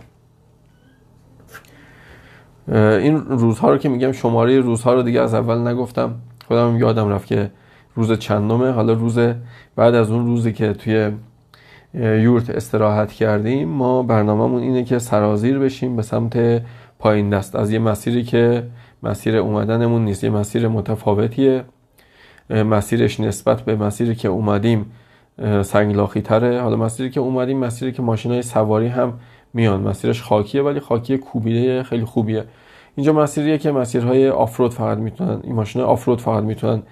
این 2.67 3.17
روزها 3.17 3.71
رو 3.71 3.77
که 3.77 3.89
میگم 3.89 4.11
شماره 4.11 4.59
روزها 4.59 4.93
رو 4.93 5.03
دیگه 5.03 5.21
از 5.21 5.33
اول 5.33 5.67
نگفتم. 5.67 6.15
خودم 6.47 6.77
یادم 6.79 7.09
رفت 7.09 7.27
که 7.27 7.51
روز 7.95 8.11
چندمه. 8.19 8.71
حالا 8.71 8.93
روز 8.93 9.19
بعد 9.75 9.95
از 9.95 10.11
اون 10.11 10.25
روزی 10.25 10.53
که 10.53 10.73
توی 10.73 11.11
یورت 11.93 12.49
استراحت 12.49 13.11
کردیم 13.11 13.69
ما 13.69 14.03
برنامهمون 14.03 14.61
اینه 14.61 14.83
که 14.83 14.99
سرازیر 14.99 15.59
بشیم 15.59 15.95
به 15.95 16.01
سمت 16.01 16.61
پایین 16.99 17.29
دست. 17.29 17.55
از 17.55 17.71
یه 17.71 17.79
مسیری 17.79 18.23
که 18.23 18.67
مسیر 19.03 19.37
اومدنمون 19.37 20.05
نیست 20.05 20.23
یه 20.23 20.29
مسیر 20.29 20.67
متفاوتیه. 20.67 21.63
مسیرش 22.49 23.19
نسبت 23.19 23.61
به 23.61 23.75
مسیری 23.75 24.15
که 24.15 24.27
اومدیم 24.27 24.85
سنگلاخی 25.61 26.21
تره 26.21 26.61
حالا 26.61 26.75
مسیری 26.75 27.09
که 27.09 27.19
اومدیم 27.19 27.59
مسیری 27.59 27.91
که 27.91 28.01
ماشین 28.01 28.31
های 28.31 28.41
سواری 28.41 28.87
هم 28.87 29.13
میان. 29.55 29.81
مسیرش 29.81 30.21
خاکیه 30.21 30.61
ولی 30.61 30.79
خاکی 30.79 31.17
کوبیده 31.17 31.83
خیلی 31.83 32.05
خوبیه. 32.05 32.45
اینجا 32.95 33.13
مسیریه 33.13 33.57
که 33.57 33.71
مسیرهای 33.71 34.29
آفرود 34.29 34.73
فقط 34.73 34.97
می‌تونن 34.97 35.39
این 35.43 35.55
ماشین 35.55 35.81
آفرود 35.81 36.21
فقط 36.21 36.43
می‌تونن 36.43 36.83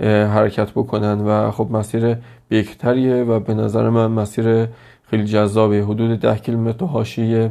حرکت 0.00 0.70
بکنن 0.70 1.20
و 1.20 1.50
خب 1.50 1.68
مسیر 1.70 2.16
بیکتریه 2.48 3.22
و 3.22 3.40
به 3.40 3.54
نظر 3.54 3.90
من 3.90 4.06
مسیر 4.06 4.66
خیلی 5.10 5.24
جذابه. 5.24 5.84
حدود 5.84 6.20
ده 6.20 6.36
کیلومتر 6.36 6.86
حاشیه 6.86 7.50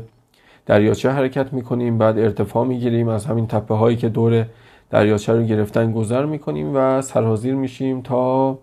دریاچه 0.65 1.10
حرکت 1.10 1.54
می‌کنیم 1.54 1.98
بعد 1.98 2.20
ارتفاع 2.20 2.65
می‌گیریم. 2.65 3.08
از 3.08 3.26
همین 3.26 3.48
تپه 3.48 3.76
هایی 3.76 3.98
که 3.98 4.10
دور 4.10 4.46
دریاچه 4.89 5.34
رو 5.34 5.43
گرفتن 5.43 5.91
گذر 5.91 6.26
می‌کنیم 6.26 6.72
و 6.76 7.02
سرازیر 7.02 7.56
میشیم 7.56 8.02
تا 8.02 8.60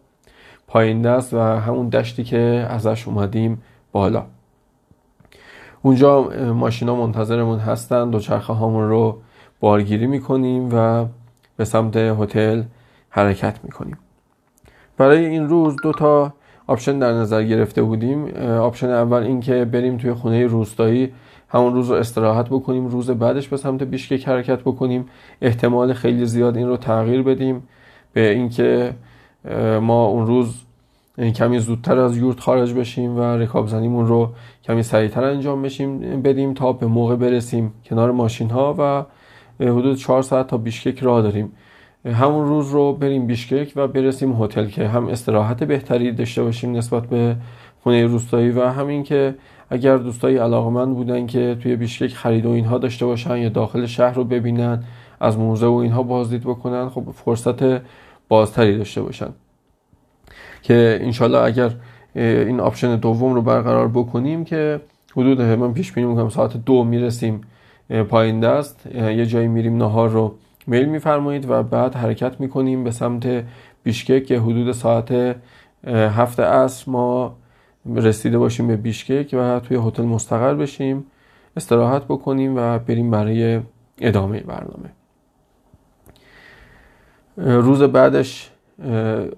پایین 0.66 1.02
دست 1.02 1.34
و 1.34 1.38
همون 1.38 1.88
دشتی 1.88 2.24
که 2.24 2.66
ازش 2.68 3.08
اومدیم 3.08 3.62
بالا. 3.92 4.22
اونجا 5.84 6.22
ماشینا 6.54 6.94
منتظرمون 6.94 7.58
هستن. 7.58 8.10
دوچرخه 8.10 8.52
هامون 8.52 8.88
رو 8.88 9.18
بارگیری 9.60 10.06
می‌کنیم 10.06 10.68
و 10.72 11.04
به 11.56 11.64
سمت 11.64 11.96
هتل 11.96 12.62
حرکت 13.10 13.58
می‌کنیم. 13.62 13.98
برای 14.96 15.26
این 15.26 15.48
روز 15.48 15.76
دو 15.82 15.92
تا 15.92 16.32
option 16.66 16.98
در 16.98 17.12
نظر 17.12 17.42
گرفته 17.42 17.82
بودیم. 17.82 18.26
option 18.38 18.88
اول 18.88 19.22
این 19.22 19.40
که 19.40 19.64
بریم 19.64 19.96
توی 19.96 20.12
خونه 20.12 20.46
روستایی 20.46 21.12
همون 21.48 21.74
روز 21.74 21.90
رو 21.90 21.96
استراحت 21.96 22.48
بکنیم. 22.48 22.86
روز 22.86 23.10
بعدش 23.10 23.48
به 23.48 23.56
سمت 23.56 23.82
بیشکک 23.82 24.28
حرکت 24.28 24.60
بکنیم. 24.60 25.06
احتمال 25.42 25.92
خیلی 25.92 26.26
زیاد 26.26 26.56
این 26.56 26.68
رو 26.68 26.76
تغییر 26.76 27.22
بدیم. 27.22 27.68
به 28.12 28.30
اینکه 28.30 28.94
ما 29.80 30.06
اون 30.06 30.26
روز 30.26 30.54
کمی 31.18 31.58
زودتر 31.58 31.98
از 31.98 32.16
یورت 32.16 32.40
خارج 32.40 32.72
بشیم 32.72 33.16
و 33.16 33.22
رکاب 33.22 33.68
زنیمون 33.68 34.06
رو 34.06 34.32
کمی 34.64 34.82
سریعتر 34.82 35.24
انجام 35.24 35.62
بشیم 35.62 36.22
بدیم 36.22 36.54
تا 36.54 36.72
به 36.72 36.86
موقع 36.86 37.16
برسیم 37.16 37.72
کنار 37.84 38.10
ماشین 38.10 38.50
ها 38.50 38.74
و 38.78 39.04
حدود 39.64 39.96
چهار 39.96 40.22
ساعت 40.22 40.46
تا 40.46 40.56
بیشکک 40.56 41.02
راه 41.02 41.22
داریم. 41.22 41.52
همون 42.06 42.46
روز 42.48 42.70
رو 42.70 42.92
بریم 42.92 43.26
بیشکک 43.26 43.72
و 43.76 43.88
برسیم 43.88 44.42
هتل 44.42 44.66
که 44.66 44.88
هم 44.88 45.06
استراحت 45.06 45.64
بهتری 45.64 46.12
داشته 46.12 46.42
باشیم 46.42 46.76
نسبت 46.76 47.06
به 47.06 47.36
خونه 47.82 48.06
روستایی 48.06 48.50
و 48.50 48.68
همین 48.68 49.02
که 49.02 49.34
اگر 49.70 49.96
دوستایی 49.96 50.36
علاقمند 50.36 50.94
بودن 50.94 51.26
که 51.26 51.56
توی 51.62 51.76
بیشکک 51.76 52.14
خرید 52.14 52.46
و 52.46 52.50
اینها 52.50 52.78
داشته 52.78 53.06
باشن 53.06 53.36
یا 53.36 53.48
داخل 53.48 53.86
شهر 53.86 54.14
رو 54.14 54.24
ببینن 54.24 54.84
از 55.20 55.38
موزه 55.38 55.66
و 55.66 55.74
اینها 55.74 56.02
بازدید 56.02 56.42
بکنن 56.42 56.88
خب 56.88 57.10
فرصت 57.10 57.82
بازتری 58.28 58.78
داشته 58.78 59.02
باشن. 59.02 59.28
که 60.64 60.98
انشالله 61.02 61.38
اگر 61.38 61.70
این 62.14 62.60
آپشن 62.60 62.96
دوم 62.96 63.34
رو 63.34 63.42
برقرار 63.42 63.88
بکنیم 63.88 64.44
که 64.44 64.80
حدود 65.16 65.42
من 65.42 65.72
پیش 65.72 65.92
بینی 65.92 66.06
می‌کنم 66.06 66.28
ساعت 66.28 66.56
دو 66.56 66.84
می‌رسیم 66.84 67.40
پایین 68.08 68.40
دست. 68.40 68.86
یه 68.94 69.26
جایی 69.26 69.48
میریم 69.48 69.76
نهار 69.76 70.08
رو 70.08 70.34
میل 70.66 70.84
میفرمایید 70.84 71.50
و 71.50 71.62
بعد 71.62 71.94
حرکت 71.94 72.40
می‌کنیم 72.40 72.84
به 72.84 72.90
سمت 72.90 73.44
بیشکک 73.82 74.24
که 74.24 74.38
حدود 74.40 74.72
ساعت 74.72 75.36
هفت 75.86 76.40
عصر 76.40 76.90
ما 76.90 77.36
رسیده 77.96 78.38
باشیم 78.38 78.66
به 78.66 78.76
بیشکک 78.76 79.34
و 79.38 79.60
توی 79.60 79.78
هتل 79.86 80.02
مستقر 80.02 80.54
بشیم 80.54 81.04
استراحت 81.56 82.04
بکنیم 82.04 82.56
و 82.56 82.78
بریم 82.78 83.10
برای 83.10 83.60
ادامه 84.00 84.40
برنامه. 84.40 84.90
روز 87.36 87.82
بعدش 87.82 88.50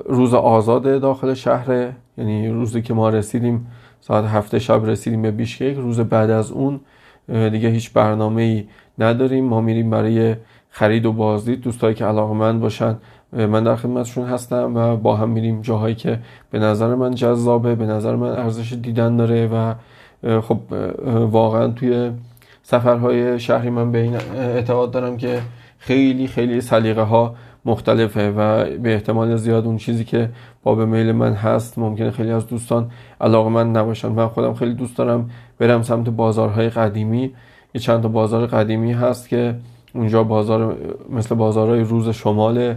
روز 0.06 0.34
آزاد 0.34 1.00
داخل 1.00 1.34
شهر 1.34 1.92
یعنی 2.18 2.48
روزی 2.48 2.82
که 2.82 2.94
ما 2.94 3.08
رسیدیم 3.08 3.66
ساعت 4.00 4.24
هفته 4.24 4.58
شب 4.58 4.84
رسیدیم 4.84 5.22
به 5.22 5.30
بیشکک 5.30 5.76
روز 5.76 6.00
بعد 6.00 6.30
از 6.30 6.50
اون 6.50 6.80
دیگه 7.28 7.68
هیچ 7.68 7.92
برنامه 7.92 8.42
ای 8.42 8.64
نداریم. 8.98 9.44
ما 9.44 9.60
میریم 9.60 9.90
برای 9.90 10.36
خرید 10.70 11.06
و 11.06 11.12
بازدید. 11.12 11.60
دوستایی 11.60 11.94
که 11.94 12.04
علاقمند 12.04 12.60
باشن 12.60 12.96
من 13.32 13.64
در 13.64 13.76
خدمتشون 13.76 14.26
هستم 14.26 14.76
و 14.76 14.96
با 14.96 15.16
هم 15.16 15.28
میریم 15.28 15.60
جاهایی 15.60 15.94
که 15.94 16.18
به 16.50 16.58
نظر 16.58 16.94
من 16.94 17.14
جذابه 17.14 17.74
به 17.74 17.86
نظر 17.86 18.16
من 18.16 18.28
ارزش 18.28 18.72
دیدن 18.72 19.16
داره 19.16 19.46
و 19.46 19.74
خب 20.40 20.58
واقعا 21.30 21.68
توی 21.68 22.10
سفرهای 22.62 23.40
شهری 23.40 23.70
من 23.70 23.92
به 23.92 23.98
این 23.98 24.16
اعتقاد 24.36 24.90
دارم 24.90 25.16
که 25.16 25.42
خیلی 25.78 26.26
خیلی 26.26 26.60
سلیقه 26.60 27.02
ها 27.02 27.34
مختلفه 27.66 28.30
و 28.30 28.64
به 28.78 28.94
احتمال 28.94 29.36
زیاد 29.36 29.66
اون 29.66 29.76
چیزی 29.76 30.04
که 30.04 30.30
باب 30.62 30.80
میل 30.80 31.12
من 31.12 31.32
هست 31.32 31.78
ممکنه 31.78 32.10
خیلی 32.10 32.30
از 32.30 32.46
دوستان 32.46 32.90
علاقه 33.20 33.48
من 33.48 33.72
نباشن. 33.72 34.08
من 34.08 34.28
خودم 34.28 34.54
خیلی 34.54 34.74
دوست 34.74 34.96
دارم 34.96 35.30
برم 35.58 35.82
سمت 35.82 36.08
بازارهای 36.08 36.68
قدیمی. 36.68 37.30
یه 37.74 37.80
چند 37.80 38.02
تا 38.02 38.08
بازار 38.08 38.46
قدیمی 38.46 38.92
هست 38.92 39.28
که 39.28 39.54
اونجا 39.94 40.22
بازار 40.22 40.76
مثل 41.10 41.34
بازارهای 41.34 41.80
روز 41.80 42.08
شمال 42.08 42.74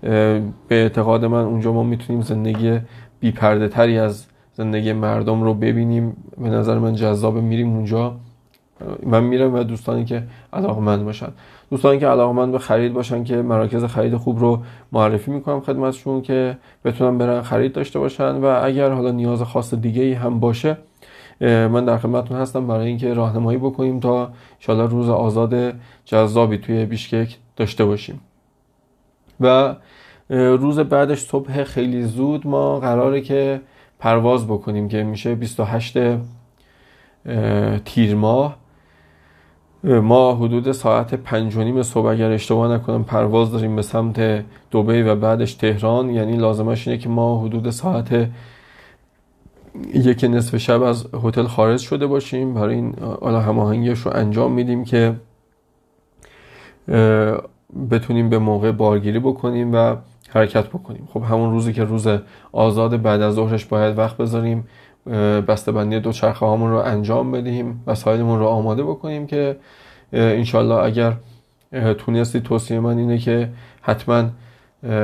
به 0.00 0.42
اعتقاد 0.70 1.24
من 1.24 1.44
اونجا 1.44 1.72
ما 1.72 1.82
می‌تونیم 1.82 2.22
زندگی 2.22 2.78
بیپرده 3.20 3.68
تری 3.68 3.98
از 3.98 4.26
زندگی 4.54 4.92
مردم 4.92 5.42
رو 5.42 5.54
ببینیم. 5.54 6.16
به 6.38 6.48
نظر 6.48 6.78
من 6.78 6.94
جذاب 6.94 7.36
میریم 7.38 7.72
اونجا. 7.72 8.14
من 9.06 9.24
میرم 9.24 9.54
و 9.54 9.62
دوستانی 9.62 10.04
که 10.04 10.22
علاقمند 10.52 11.04
باشن. 11.04 11.28
دوستانی 11.72 11.98
که 11.98 12.06
علاقمند 12.06 12.52
به 12.52 12.58
خرید 12.58 12.92
باشن 12.92 13.24
که 13.24 13.36
مراکز 13.36 13.84
خرید 13.84 14.16
خوب 14.16 14.40
رو 14.40 14.62
معرفی 14.92 15.30
می‌کنم 15.30 15.60
خدمتشون 15.60 16.22
که 16.22 16.56
بتونن 16.84 17.18
برن 17.18 17.42
خرید 17.42 17.72
داشته 17.72 17.98
باشن 17.98 18.34
و 18.34 18.60
اگر 18.62 18.90
حالا 18.90 19.10
نیاز 19.10 19.42
خاص 19.42 19.74
دیگه 19.74 20.02
ای 20.02 20.12
هم 20.12 20.40
باشه 20.40 20.76
من 21.40 21.84
در 21.84 21.98
خدمتتون 21.98 22.36
هستم 22.36 22.66
برای 22.66 22.86
اینکه 22.86 23.14
راهنمایی 23.14 23.58
بکنیم 23.58 24.00
تا 24.00 24.32
ان 24.68 24.78
روز 24.78 25.08
آزاد 25.08 25.74
جذابی 26.04 26.58
توی 26.58 26.84
بیشکک 26.84 27.36
داشته 27.56 27.84
باشیم. 27.84 28.20
و 29.40 29.74
روز 30.30 30.78
بعدش 30.78 31.20
صبح 31.20 31.64
خیلی 31.64 32.02
زود 32.02 32.46
ما 32.46 32.80
قراره 32.80 33.20
که 33.20 33.60
پرواز 33.98 34.46
بکنیم 34.46 34.88
که 34.88 35.02
میشه 35.02 35.34
28 35.34 35.98
تیر 37.84 38.14
ماه. 38.14 38.61
ما 39.84 40.34
حدود 40.34 40.72
ساعت 40.72 41.14
پنج 41.14 41.56
و 41.56 41.64
نیم 41.64 41.82
صبح 41.82 42.06
اگر 42.06 42.30
اشتباه 42.30 42.72
نکنم 42.72 43.04
پرواز 43.04 43.52
داریم 43.52 43.76
به 43.76 43.82
سمت 43.82 44.44
دوبی 44.70 45.02
و 45.02 45.14
بعدش 45.14 45.54
تهران. 45.54 46.10
یعنی 46.10 46.36
لازمش 46.36 46.88
اینه 46.88 47.00
که 47.00 47.08
ما 47.08 47.40
حدود 47.40 47.70
ساعت 47.70 48.28
یک 49.94 50.24
نصف 50.24 50.56
شب 50.56 50.82
از 50.82 51.06
هتل 51.24 51.46
خارج 51.46 51.80
شده 51.80 52.06
باشیم. 52.06 52.54
برای 52.54 52.74
این 52.74 52.94
حالا 53.20 53.40
هماهنگیش 53.40 53.98
رو 53.98 54.10
انجام 54.14 54.52
میدیم 54.52 54.84
که 54.84 55.14
بتونیم 57.90 58.30
به 58.30 58.38
موقع 58.38 58.72
بارگیری 58.72 59.18
بکنیم 59.18 59.74
و 59.74 59.96
حرکت 60.28 60.66
بکنیم. 60.66 61.08
خب 61.12 61.22
همون 61.22 61.50
روزی 61.50 61.72
که 61.72 61.84
روز 61.84 62.06
آزاد 62.52 63.02
بعد 63.02 63.20
از 63.20 63.34
ظهرش 63.34 63.64
باید 63.64 63.98
وقت 63.98 64.16
بذاریم. 64.16 64.64
بسته 65.48 65.72
بندی 65.72 66.00
دو 66.00 66.12
چرخه 66.12 66.46
هامون 66.46 66.70
رو 66.70 66.76
انجام 66.76 67.32
بدهیم 67.32 67.82
وسایلمون 67.86 68.38
رو 68.38 68.46
آماده 68.46 68.82
بکنیم 68.82 69.26
که 69.26 69.56
انشالله 70.12 70.74
اگر 70.74 71.16
تونستی 71.98 72.40
توصیه 72.40 72.80
من 72.80 72.98
اینه 72.98 73.18
که 73.18 73.48
حتما 73.82 74.24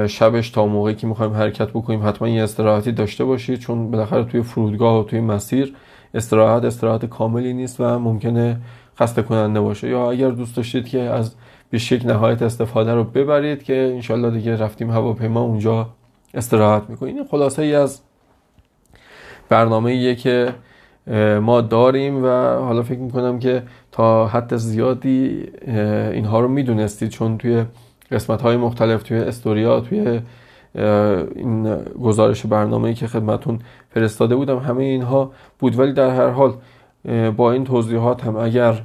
شبش 0.06 0.50
تا 0.50 0.66
موقعی 0.66 0.94
که 0.94 1.06
می‌خوایم 1.06 1.32
حرکت 1.32 1.68
بکنیم 1.68 2.06
حتما 2.06 2.28
یه 2.28 2.42
استراحتی 2.42 2.92
داشته 2.92 3.24
باشید 3.24 3.58
چون 3.58 3.90
بالاخره 3.90 4.24
توی 4.24 4.42
فرودگاه 4.42 5.00
و 5.00 5.04
توی 5.04 5.20
مسیر 5.20 5.74
استراحت 6.14 6.64
استراحت 6.64 7.04
کاملی 7.04 7.52
نیست 7.52 7.80
و 7.80 7.98
ممکنه 7.98 8.60
خسته 8.98 9.22
کننده 9.22 9.60
باشه. 9.60 9.88
یا 9.88 10.10
اگر 10.10 10.30
دوست 10.30 10.56
داشتید 10.56 10.88
که 10.88 11.00
از 11.00 11.34
بیشک 11.70 12.06
نهایت 12.06 12.42
استفاده 12.42 12.94
رو 12.94 13.04
ببرید 13.04 13.62
که 13.62 13.92
انشالله 13.94 14.30
دیگه 14.30 14.56
رفتیم 14.56 14.90
هواپیما 14.90 15.40
اونجا 15.40 15.88
استراحت 16.34 16.90
می‌کنیم. 16.90 17.16
این 17.16 17.24
خلاصه 17.24 17.62
ای 17.62 17.74
از 17.74 18.00
برنامه 19.48 20.14
که 20.14 20.54
ما 21.40 21.60
داریم 21.60 22.24
و 22.24 22.28
حالا 22.56 22.82
فکر 22.82 22.98
می‌کنم 22.98 23.38
که 23.38 23.62
تا 23.92 24.26
حد 24.26 24.56
زیادی 24.56 25.46
اینها 26.12 26.40
رو 26.40 26.48
می‌دونستید 26.48 27.08
چون 27.08 27.38
توی 27.38 27.64
قسمت 28.12 28.42
های 28.42 28.56
مختلف 28.56 29.02
توی 29.02 29.18
استوریا 29.18 29.80
توی 29.80 30.20
این 31.34 31.76
گزارش 32.02 32.46
برنامه 32.46 32.94
که 32.94 33.06
خدمتون 33.06 33.58
فرستاده 33.90 34.36
بودم 34.36 34.58
همه 34.58 34.84
اینها 34.84 35.32
بود. 35.58 35.78
ولی 35.78 35.92
در 35.92 36.10
هر 36.10 36.28
حال 36.28 36.54
با 37.36 37.52
این 37.52 37.64
توضیحات 37.64 38.24
هم 38.24 38.36
اگر 38.36 38.82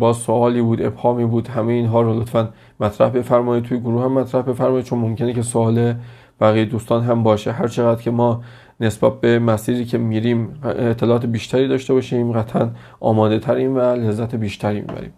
با 0.00 0.12
سوالی 0.12 0.62
بود 0.62 0.82
ابهامی 0.82 1.24
بود 1.24 1.48
همه 1.48 1.72
اینها 1.72 2.02
رو 2.02 2.20
لطفا 2.20 2.48
مطرح 2.80 3.10
بفرمایید 3.10 3.64
توی 3.64 3.80
گروه 3.80 4.04
هم 4.04 4.12
مطرح 4.12 4.42
بفرمایید 4.42 4.84
چون 4.84 4.98
ممکنه 4.98 5.32
که 5.32 5.42
سوال 5.42 5.94
بقیه 6.40 6.64
دوستان 6.64 7.02
هم 7.02 7.22
باشه. 7.22 7.52
هر 7.52 7.66
چقدر 7.66 8.02
که 8.02 8.10
ما 8.10 8.42
نسبت 8.80 9.20
به 9.20 9.38
مسیری 9.38 9.84
که 9.84 9.98
میریم 9.98 10.60
اطلاعات 10.64 11.26
بیشتری 11.26 11.68
داشته 11.68 11.94
باشیم 11.94 12.32
قطعا 12.32 12.70
آماده 13.00 13.38
تریم 13.38 13.76
و 13.76 13.80
لذت 13.80 14.34
بیشتری 14.34 14.80
می‌بریم. 14.80 15.12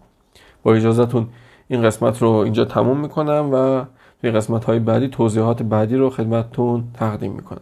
با 0.63 0.73
اجازهتون 0.73 1.27
این 1.67 1.83
قسمت 1.83 2.21
رو 2.21 2.29
اینجا 2.29 2.65
تموم 2.65 2.99
می‌کنم 2.99 3.49
و 3.53 3.85
توی 4.21 4.31
قسمت 4.31 4.65
های 4.65 4.79
بعدی 4.79 5.07
توضیحات 5.07 5.63
بعدی 5.63 5.95
رو 5.95 6.09
خدمتتون 6.09 6.83
تقدیم 6.93 7.31
می‌کنم. 7.31 7.61